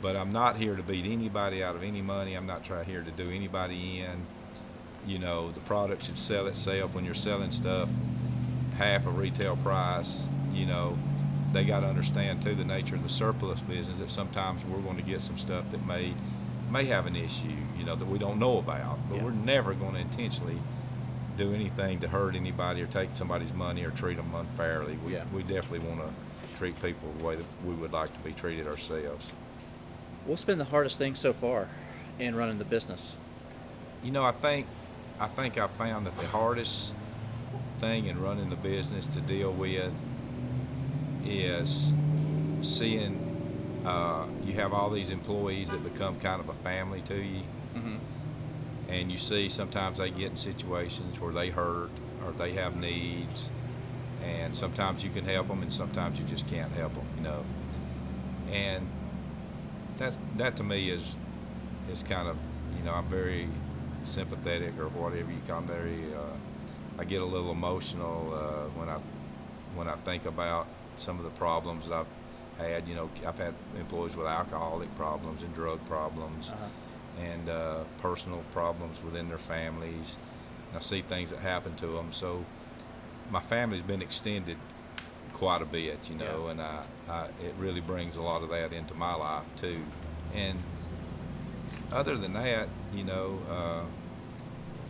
But 0.00 0.16
I'm 0.16 0.32
not 0.32 0.56
here 0.56 0.74
to 0.74 0.82
beat 0.82 1.04
anybody 1.04 1.62
out 1.62 1.76
of 1.76 1.82
any 1.82 2.00
money. 2.00 2.34
I'm 2.34 2.46
not 2.46 2.64
trying 2.64 2.86
here 2.86 3.02
to 3.02 3.10
do 3.10 3.30
anybody 3.30 4.00
in. 4.00 4.24
You 5.06 5.18
know, 5.18 5.50
the 5.50 5.60
product 5.60 6.04
should 6.04 6.16
sell 6.16 6.46
itself. 6.46 6.94
When 6.94 7.04
you're 7.04 7.12
selling 7.12 7.50
stuff 7.50 7.90
half 8.78 9.06
a 9.06 9.10
retail 9.10 9.56
price, 9.56 10.26
you 10.54 10.64
know, 10.64 10.96
they 11.52 11.64
got 11.64 11.80
to 11.80 11.88
understand 11.88 12.42
too 12.42 12.54
the 12.54 12.64
nature 12.64 12.94
of 12.94 13.02
the 13.02 13.10
surplus 13.10 13.60
business 13.60 13.98
that 13.98 14.08
sometimes 14.08 14.64
we're 14.64 14.80
going 14.80 14.96
to 14.96 15.02
get 15.02 15.20
some 15.20 15.36
stuff 15.36 15.70
that 15.72 15.84
may 15.84 16.14
may 16.72 16.86
have 16.86 17.06
an 17.06 17.14
issue, 17.14 17.46
you 17.78 17.84
know, 17.84 17.94
that 17.94 18.06
we 18.08 18.18
don't 18.18 18.38
know 18.38 18.58
about. 18.58 18.98
But 19.08 19.16
Yeah. 19.16 19.24
we're 19.24 19.30
never 19.30 19.74
going 19.74 19.94
to 19.94 20.00
intentionally 20.00 20.58
do 21.36 21.54
anything 21.54 22.00
to 22.00 22.08
hurt 22.08 22.34
anybody 22.34 22.82
or 22.82 22.86
take 22.86 23.10
somebody's 23.14 23.52
money 23.52 23.84
or 23.84 23.90
treat 23.90 24.16
them 24.16 24.34
unfairly. 24.34 24.96
We, 25.04 25.12
Yeah. 25.14 25.24
we 25.32 25.42
definitely 25.42 25.86
want 25.88 26.00
to 26.00 26.56
treat 26.58 26.80
people 26.82 27.12
the 27.18 27.24
way 27.24 27.36
that 27.36 27.46
we 27.64 27.74
would 27.74 27.92
like 27.92 28.12
to 28.12 28.20
be 28.20 28.32
treated 28.32 28.66
ourselves. 28.66 29.32
What's 30.24 30.44
been 30.44 30.58
the 30.58 30.64
hardest 30.64 30.98
thing 30.98 31.14
so 31.14 31.32
far 31.32 31.68
in 32.18 32.34
running 32.34 32.58
the 32.58 32.64
business? 32.64 33.16
You 34.02 34.10
know, 34.12 34.24
I 34.24 34.32
think 34.32 34.66
I 35.20 35.28
think 35.28 35.56
I 35.56 35.66
found 35.68 36.06
that 36.06 36.18
the 36.18 36.26
hardest 36.26 36.94
thing 37.80 38.06
in 38.06 38.20
running 38.20 38.50
the 38.50 38.56
business 38.56 39.06
to 39.08 39.20
deal 39.20 39.52
with 39.52 39.92
is 41.24 41.92
seeing 42.62 43.31
uh, 43.84 44.26
you 44.44 44.52
have 44.54 44.72
all 44.72 44.90
these 44.90 45.10
employees 45.10 45.70
that 45.70 45.82
become 45.82 46.18
kind 46.20 46.40
of 46.40 46.48
a 46.48 46.54
family 46.54 47.00
to 47.02 47.16
you, 47.16 47.42
Mm-hmm. 47.76 47.96
and 48.90 49.10
you 49.10 49.16
see 49.18 49.48
sometimes 49.48 49.98
they 49.98 50.10
get 50.10 50.30
in 50.32 50.36
situations 50.36 51.18
where 51.20 51.32
they 51.32 51.48
hurt 51.50 51.90
or 52.24 52.32
they 52.32 52.52
have 52.52 52.76
needs, 52.76 53.48
and 54.22 54.54
sometimes 54.54 55.02
you 55.02 55.10
can 55.10 55.24
help 55.24 55.48
them, 55.48 55.62
and 55.62 55.72
sometimes 55.72 56.18
you 56.18 56.24
just 56.26 56.46
can't 56.48 56.70
help 56.72 56.94
them, 56.94 57.06
you 57.16 57.22
know. 57.24 57.44
And 58.52 58.86
that 59.98 60.12
that 60.36 60.56
to 60.56 60.62
me 60.62 60.90
is 60.90 61.16
is 61.90 62.02
kind 62.02 62.28
of 62.28 62.36
you 62.78 62.84
know 62.84 62.92
I'm 62.92 63.06
very 63.06 63.48
sympathetic 64.04 64.78
or 64.78 64.88
whatever 64.88 65.30
you 65.30 65.40
call. 65.48 65.60
Very 65.62 66.04
uh, 66.14 67.00
I 67.00 67.04
get 67.04 67.22
a 67.22 67.24
little 67.24 67.50
emotional 67.50 68.34
uh, 68.34 68.68
when 68.78 68.88
I 68.88 68.98
when 69.74 69.88
I 69.88 69.96
think 70.04 70.26
about 70.26 70.66
some 70.96 71.16
of 71.18 71.24
the 71.24 71.30
problems 71.30 71.88
that 71.88 71.94
I've 71.94 72.06
had. 72.64 72.86
You 72.88 72.94
know, 72.94 73.10
I've 73.26 73.38
had 73.38 73.54
employees 73.78 74.16
with 74.16 74.26
alcoholic 74.26 74.94
problems 74.96 75.42
and 75.42 75.54
drug 75.54 75.84
problems 75.86 76.50
Uh-huh. 76.50 77.22
and 77.22 77.48
uh, 77.48 77.84
personal 78.00 78.42
problems 78.52 79.02
within 79.02 79.28
their 79.28 79.38
families. 79.38 80.16
And 80.70 80.78
I 80.78 80.80
see 80.80 81.02
things 81.02 81.30
that 81.30 81.40
happen 81.40 81.74
to 81.76 81.86
them. 81.86 82.12
So 82.12 82.44
my 83.30 83.40
family's 83.40 83.82
been 83.82 84.02
extended 84.02 84.56
quite 85.34 85.62
a 85.62 85.66
bit, 85.66 86.08
you 86.10 86.16
know, 86.16 86.44
Yeah. 86.46 86.50
and 86.52 86.60
I, 86.62 86.84
I, 87.08 87.24
it 87.44 87.54
really 87.58 87.80
brings 87.80 88.16
a 88.16 88.22
lot 88.22 88.42
of 88.42 88.48
that 88.50 88.72
into 88.72 88.94
my 88.94 89.14
life 89.14 89.44
too. 89.56 89.80
And 90.34 90.58
other 91.92 92.16
than 92.16 92.32
that, 92.34 92.68
you 92.94 93.04
know, 93.04 93.38
uh, 93.50 93.84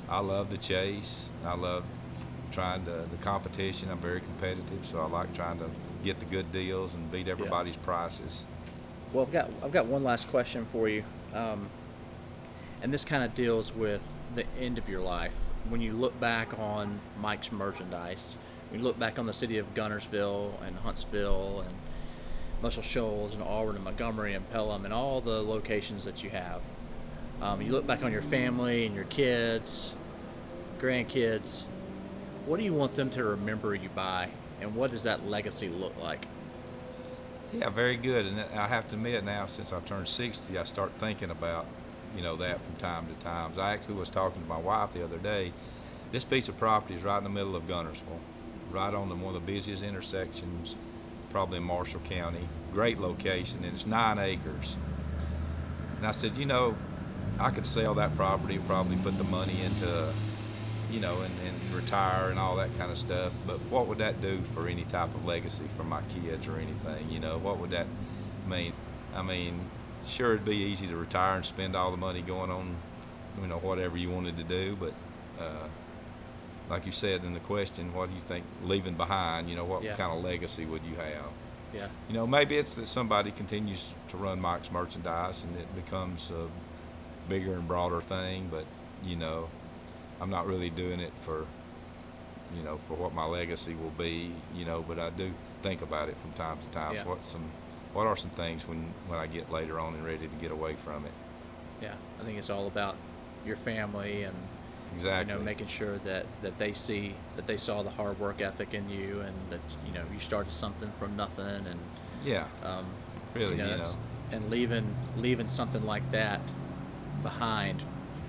I 0.08 0.20
love 0.20 0.50
the 0.50 0.58
chase. 0.58 1.28
I 1.44 1.54
love 1.54 1.84
trying 2.52 2.84
to 2.84 3.04
the 3.10 3.16
competition. 3.22 3.90
I'm 3.90 3.98
very 3.98 4.20
competitive, 4.20 4.84
so 4.84 5.00
I 5.00 5.06
like 5.06 5.34
trying 5.34 5.58
to 5.58 5.70
get 6.02 6.18
the 6.18 6.26
good 6.26 6.52
deals 6.52 6.94
and 6.94 7.10
beat 7.10 7.28
everybody's 7.28 7.76
prices. 7.76 8.44
Well, 9.12 9.24
I've 9.24 9.32
got 9.32 9.50
I've 9.62 9.72
got 9.72 9.86
one 9.86 10.04
last 10.04 10.30
question 10.30 10.64
for 10.66 10.88
you, 10.88 11.04
um, 11.34 11.68
and 12.82 12.92
this 12.92 13.04
kind 13.04 13.22
of 13.22 13.34
deals 13.34 13.74
with 13.74 14.12
the 14.34 14.44
end 14.58 14.78
of 14.78 14.88
your 14.88 15.00
life. 15.00 15.34
When 15.68 15.80
you 15.80 15.92
look 15.92 16.18
back 16.18 16.58
on 16.58 17.00
Mike's 17.20 17.52
merchandise, 17.52 18.36
when 18.70 18.80
you 18.80 18.86
look 18.86 18.98
back 18.98 19.18
on 19.18 19.26
the 19.26 19.34
city 19.34 19.58
of 19.58 19.74
Guntersville 19.74 20.52
and 20.66 20.76
Huntsville 20.78 21.64
and 21.66 21.74
Muscle 22.62 22.82
Shoals 22.82 23.34
and 23.34 23.42
Auburn 23.42 23.76
and 23.76 23.84
Montgomery 23.84 24.34
and 24.34 24.50
Pelham 24.50 24.84
and 24.84 24.94
all 24.94 25.20
the 25.20 25.42
locations 25.42 26.04
that 26.04 26.24
you 26.24 26.30
have, 26.30 26.62
um, 27.42 27.60
you 27.60 27.70
look 27.70 27.86
back 27.86 28.02
on 28.02 28.12
your 28.12 28.22
family 28.22 28.86
and 28.86 28.94
your 28.94 29.04
kids, 29.04 29.92
grandkids. 30.80 31.64
What 32.46 32.58
do 32.58 32.64
you 32.64 32.72
want 32.72 32.94
them 32.94 33.10
to 33.10 33.22
remember 33.22 33.74
you 33.74 33.88
by, 33.90 34.30
and 34.62 34.74
what 34.74 34.90
does 34.90 35.02
that 35.02 35.26
legacy 35.28 35.68
look 35.68 35.94
like? 36.00 36.26
Yeah, 37.52 37.68
very 37.68 37.96
good. 37.96 38.24
And 38.26 38.40
I 38.40 38.66
have 38.66 38.88
to 38.88 38.94
admit 38.94 39.24
now, 39.24 39.46
since 39.46 39.72
I've 39.72 39.84
turned 39.84 40.08
60, 40.08 40.56
I 40.56 40.64
start 40.64 40.92
thinking 40.98 41.30
about, 41.30 41.66
you 42.16 42.22
know, 42.22 42.36
that 42.36 42.60
from 42.62 42.76
time 42.76 43.06
to 43.06 43.24
time. 43.24 43.52
I 43.58 43.72
actually 43.72 43.96
was 43.96 44.08
talking 44.08 44.40
to 44.40 44.48
my 44.48 44.58
wife 44.58 44.94
the 44.94 45.04
other 45.04 45.18
day. 45.18 45.52
This 46.12 46.24
piece 46.24 46.48
of 46.48 46.56
property 46.56 46.94
is 46.94 47.02
right 47.02 47.18
in 47.18 47.24
the 47.24 47.30
middle 47.30 47.56
of 47.56 47.64
Guntersville, 47.64 48.20
right 48.70 48.94
on 48.94 49.08
the, 49.08 49.14
one 49.14 49.34
of 49.34 49.44
the 49.44 49.52
busiest 49.52 49.82
intersections, 49.82 50.76
probably 51.30 51.58
in 51.58 51.64
Marshall 51.64 52.00
County. 52.00 52.48
Great 52.72 52.98
location, 52.98 53.64
and 53.64 53.74
it's 53.74 53.86
nine 53.86 54.18
acres. 54.18 54.76
And 55.96 56.06
I 56.06 56.12
said, 56.12 56.36
you 56.36 56.46
know, 56.46 56.74
I 57.38 57.50
could 57.50 57.66
sell 57.66 57.94
that 57.94 58.14
property, 58.16 58.56
and 58.56 58.66
probably 58.66 58.96
put 58.96 59.18
the 59.18 59.24
money 59.24 59.60
into, 59.62 60.12
you 60.92 61.00
know, 61.00 61.20
and, 61.22 61.34
and 61.46 61.74
retire 61.74 62.30
and 62.30 62.38
all 62.38 62.56
that 62.56 62.76
kind 62.78 62.92
of 62.92 62.98
stuff. 62.98 63.32
But 63.46 63.58
what 63.70 63.86
would 63.86 63.98
that 63.98 64.20
do 64.20 64.40
for 64.54 64.68
any 64.68 64.84
type 64.84 65.14
of 65.14 65.24
legacy 65.24 65.64
for 65.76 65.84
my 65.84 66.02
kids 66.02 66.46
or 66.46 66.56
anything? 66.56 67.10
You 67.10 67.18
know, 67.18 67.38
what 67.38 67.58
would 67.58 67.70
that 67.70 67.86
mean? 68.46 68.72
I 69.14 69.22
mean, 69.22 69.58
sure, 70.06 70.34
it'd 70.34 70.44
be 70.44 70.56
easy 70.56 70.86
to 70.86 70.96
retire 70.96 71.36
and 71.36 71.44
spend 71.44 71.74
all 71.74 71.90
the 71.90 71.96
money 71.96 72.20
going 72.22 72.50
on, 72.50 72.74
you 73.40 73.46
know, 73.46 73.58
whatever 73.58 73.96
you 73.96 74.10
wanted 74.10 74.36
to 74.36 74.44
do. 74.44 74.76
But 74.78 74.92
uh, 75.40 75.66
like 76.68 76.86
you 76.86 76.92
said 76.92 77.24
in 77.24 77.34
the 77.34 77.40
question, 77.40 77.92
what 77.94 78.08
do 78.08 78.14
you 78.14 78.20
think 78.20 78.44
leaving 78.64 78.94
behind? 78.94 79.48
You 79.48 79.56
know, 79.56 79.64
what 79.64 79.82
Yeah. 79.82 79.96
kind 79.96 80.12
of 80.16 80.22
legacy 80.22 80.66
would 80.66 80.84
you 80.84 80.96
have? 80.96 81.30
Yeah. 81.74 81.88
You 82.08 82.14
know, 82.14 82.26
maybe 82.26 82.58
it's 82.58 82.74
that 82.74 82.86
somebody 82.86 83.30
continues 83.30 83.92
to 84.10 84.18
run 84.18 84.40
Mike's 84.40 84.70
merchandise 84.70 85.42
and 85.42 85.56
it 85.56 85.74
becomes 85.74 86.30
a 86.30 86.46
bigger 87.30 87.54
and 87.54 87.66
broader 87.66 88.02
thing, 88.02 88.48
but, 88.50 88.64
you 89.02 89.16
know, 89.16 89.48
I'm 90.22 90.30
not 90.30 90.46
really 90.46 90.70
doing 90.70 91.00
it 91.00 91.12
for, 91.22 91.44
you 92.56 92.62
know, 92.62 92.76
for 92.88 92.94
what 92.94 93.12
my 93.12 93.24
legacy 93.24 93.74
will 93.74 93.90
be, 93.90 94.30
you 94.54 94.64
know, 94.64 94.84
but 94.86 94.98
I 95.00 95.10
do 95.10 95.32
think 95.62 95.82
about 95.82 96.08
it 96.08 96.16
from 96.18 96.32
time 96.32 96.58
to 96.58 96.66
time. 96.68 96.94
Yeah. 96.94 97.02
So 97.02 97.08
what 97.10 97.24
some, 97.24 97.44
what 97.92 98.06
are 98.06 98.16
some 98.16 98.30
things 98.30 98.66
when, 98.68 98.84
when 99.08 99.18
I 99.18 99.26
get 99.26 99.50
later 99.50 99.80
on 99.80 99.94
and 99.94 100.04
ready 100.04 100.28
to 100.28 100.36
get 100.40 100.52
away 100.52 100.76
from 100.76 101.04
it? 101.04 101.12
Yeah, 101.82 101.94
I 102.20 102.24
think 102.24 102.38
it's 102.38 102.50
all 102.50 102.68
about 102.68 102.94
your 103.44 103.56
family 103.56 104.22
and 104.22 104.36
Exactly. 104.94 105.32
you 105.32 105.38
know 105.38 105.42
making 105.42 105.68
sure 105.68 105.96
that 106.04 106.26
that 106.42 106.58
they 106.58 106.72
see 106.74 107.14
that 107.36 107.46
they 107.46 107.56
saw 107.56 107.82
the 107.82 107.88
hard 107.88 108.20
work 108.20 108.42
ethic 108.42 108.74
in 108.74 108.90
you 108.90 109.20
and 109.20 109.34
that 109.48 109.60
you 109.86 109.92
know 109.94 110.02
you 110.12 110.20
started 110.20 110.52
something 110.52 110.92
from 110.98 111.16
nothing 111.16 111.66
and 111.66 111.80
Yeah, 112.24 112.46
um, 112.62 112.84
really, 113.32 113.52
you 113.52 113.56
know, 113.56 113.70
you 113.70 113.76
know. 113.78 113.96
and 114.32 114.50
leaving 114.50 114.94
leaving 115.16 115.48
something 115.48 115.84
like 115.86 116.08
that 116.12 116.40
behind. 117.22 117.82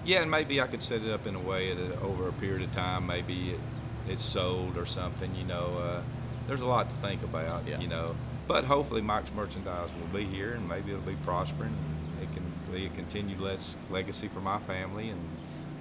Yeah, 0.06 0.22
and 0.22 0.30
maybe 0.30 0.60
I 0.60 0.68
could 0.68 0.84
set 0.84 1.02
it 1.02 1.12
up 1.12 1.28
in 1.28 1.36
a 1.36 1.40
way 1.40 1.74
that 1.74 2.02
over 2.02 2.28
a 2.28 2.34
period 2.34 2.62
of 2.64 2.74
time, 2.74 3.08
maybe 3.08 3.52
it, 3.52 3.60
it's 4.10 4.24
sold 4.26 4.78
or 4.78 4.86
something. 4.86 5.34
You 5.36 5.46
know, 5.46 5.78
uh, 5.82 6.02
there's 6.48 6.62
a 6.62 6.66
lot 6.66 6.90
to 6.90 6.96
think 6.98 7.24
about. 7.24 7.66
Yeah. 7.68 7.80
You 7.80 7.88
know, 7.88 8.16
but 8.48 8.66
hopefully 8.66 9.02
Mike's 9.02 9.32
merchandise 9.34 9.90
will 10.00 10.20
be 10.20 10.26
here, 10.26 10.54
and 10.54 10.68
maybe 10.68 10.92
it'll 10.92 11.04
be 11.04 11.16
prospering. 11.24 11.74
And 11.74 12.24
it 12.24 12.34
can 12.34 12.44
be 12.72 12.86
a 12.86 12.90
continued 12.90 13.40
legacy 13.90 14.28
for 14.28 14.42
my 14.42 14.60
family 14.60 15.10
and 15.10 15.22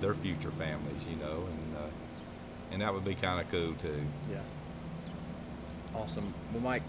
their 0.00 0.14
future 0.14 0.52
families. 0.52 1.08
You 1.08 1.16
know, 1.16 1.44
and 1.48 1.76
uh, 1.76 1.90
and 2.70 2.82
that 2.82 2.94
would 2.94 3.04
be 3.04 3.14
kind 3.14 3.40
of 3.40 3.50
cool 3.50 3.74
too. 3.74 4.02
Yeah. 4.30 4.38
Awesome. 5.94 6.32
Well, 6.52 6.62
Mike, 6.62 6.82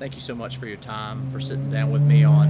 thank 0.00 0.14
you 0.14 0.20
so 0.20 0.34
much 0.34 0.56
for 0.56 0.66
your 0.66 0.78
time, 0.78 1.30
for 1.30 1.38
sitting 1.38 1.70
down 1.70 1.92
with 1.92 2.02
me 2.02 2.24
on 2.24 2.48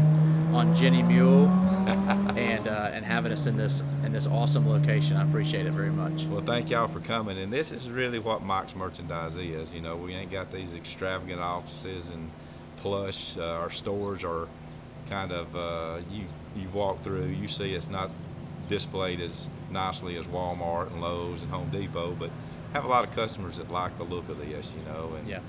on 0.55 0.75
Jenny 0.75 1.03
Mule, 1.03 1.47
and 2.37 2.67
uh, 2.67 2.91
and 2.93 3.05
having 3.05 3.33
us 3.33 3.47
in 3.47 3.57
this 3.57 3.83
in 4.05 4.13
this 4.13 4.27
awesome 4.27 4.69
location. 4.69 5.17
I 5.17 5.25
appreciate 5.25 5.67
it 5.67 5.73
very 5.73 5.91
much. 5.91 6.25
Well, 6.25 6.41
thank 6.41 6.71
y'all 6.71 6.89
for 6.89 7.01
coming. 7.01 7.37
And 7.39 7.53
this 7.53 7.73
is 7.73 7.91
really 7.91 8.21
what 8.21 8.43
Mike's 8.43 8.75
merchandise 8.75 9.37
is. 9.37 9.75
You 9.75 9.81
know, 9.81 9.97
we 9.97 10.15
ain't 10.15 10.31
got 10.31 10.53
these 10.53 10.73
extravagant 10.73 11.41
offices 11.41 12.11
and 12.11 12.31
plush. 12.77 13.37
Uh, 13.37 13.43
our 13.43 13.71
stores 13.71 14.23
are 14.25 14.49
kind 15.09 15.33
of 15.33 15.57
uh, 15.57 15.99
you 16.11 16.25
you 16.57 16.69
walk 16.71 17.03
through, 17.03 17.27
you 17.27 17.49
see 17.49 17.75
it's 17.75 17.91
not 17.91 18.11
displayed 18.69 19.21
as 19.21 19.51
nicely 19.71 20.17
as 20.17 20.27
Walmart 20.29 20.93
and 20.93 21.01
Lowe's 21.01 21.43
and 21.43 21.51
Home 21.51 21.69
Depot, 21.71 22.15
but 22.17 22.31
have 22.73 22.85
a 22.85 22.89
lot 22.89 23.05
of 23.05 23.13
customers 23.13 23.57
that 23.57 23.71
like 23.73 23.97
the 23.99 24.05
look 24.05 24.29
of 24.29 24.39
this, 24.39 24.73
you 24.77 24.93
know, 24.93 25.13
and 25.19 25.29
Yeah. 25.29 25.41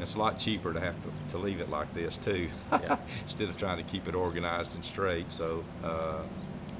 It's 0.00 0.14
a 0.14 0.18
lot 0.18 0.38
cheaper 0.38 0.72
to 0.72 0.80
have 0.80 0.94
to, 1.02 1.32
to 1.32 1.38
leave 1.38 1.60
it 1.60 1.70
like 1.70 1.92
this 1.94 2.16
too, 2.16 2.48
Yeah. 2.72 2.96
instead 3.22 3.48
of 3.48 3.56
trying 3.56 3.78
to 3.78 3.82
keep 3.90 4.06
it 4.08 4.14
organized 4.14 4.74
and 4.74 4.84
straight. 4.84 5.30
So, 5.32 5.64
uh, 5.84 6.18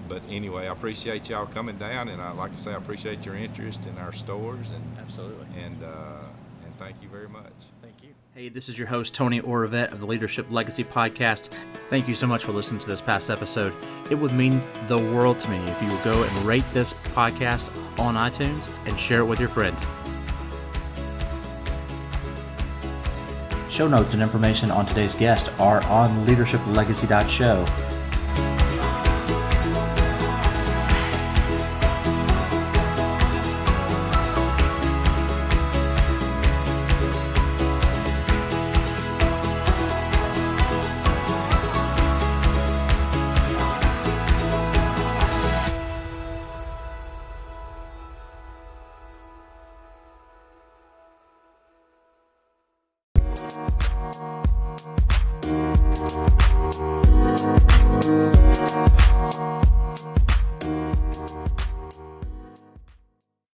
but 0.09 0.23
anyway, 0.31 0.69
I 0.69 0.73
appreciate 0.73 1.29
y'all 1.29 1.47
coming 1.47 1.77
down, 1.79 2.09
and 2.09 2.23
I, 2.23 2.31
like 2.33 2.53
to 2.53 2.59
say, 2.59 2.71
I 2.73 2.77
appreciate 2.77 3.27
your 3.27 3.35
interest 3.37 3.87
in 3.87 3.99
our 3.99 4.13
stores, 4.13 4.71
and 4.71 4.85
Absolutely. 5.01 5.47
and 5.61 5.83
uh, 5.83 6.19
and 6.65 6.77
thank 6.79 7.03
you 7.03 7.09
very 7.09 7.29
much. 7.29 7.53
Thank 7.83 7.95
you. 8.03 8.11
Hey, 8.35 8.49
this 8.51 8.69
is 8.69 8.79
your 8.79 8.87
host, 8.87 9.15
Tony 9.15 9.41
Oravet 9.41 9.91
of 9.93 9.99
the 9.99 10.07
Leadership 10.07 10.47
Legacy 10.51 10.85
Podcast. 10.85 11.49
Thank 11.91 12.07
you 12.07 12.15
so 12.15 12.27
much 12.27 12.45
for 12.45 12.53
listening 12.53 12.79
to 12.81 12.87
this 12.87 13.01
past 13.01 13.31
episode. 13.31 13.73
It 14.11 14.15
would 14.15 14.33
mean 14.33 14.63
the 14.89 14.99
world 14.99 15.41
to 15.41 15.51
me 15.51 15.57
if 15.57 15.83
you 15.83 15.91
would 15.91 16.05
go 16.05 16.23
and 16.23 16.33
rate 16.45 16.65
this 16.73 16.93
podcast 17.15 17.71
on 17.99 18.15
iTunes 18.15 18.69
and 18.87 19.01
share 19.01 19.21
it 19.21 19.25
with 19.25 19.41
your 19.41 19.49
friends. 19.49 19.87
Show 23.77 23.89
notes 23.89 24.15
and 24.15 24.23
information 24.23 24.71
on 24.71 24.87
today's 24.87 25.15
guest 25.15 25.51
are 25.59 25.83
on 25.89 26.25
leadershiplegacy.show. 26.25 27.96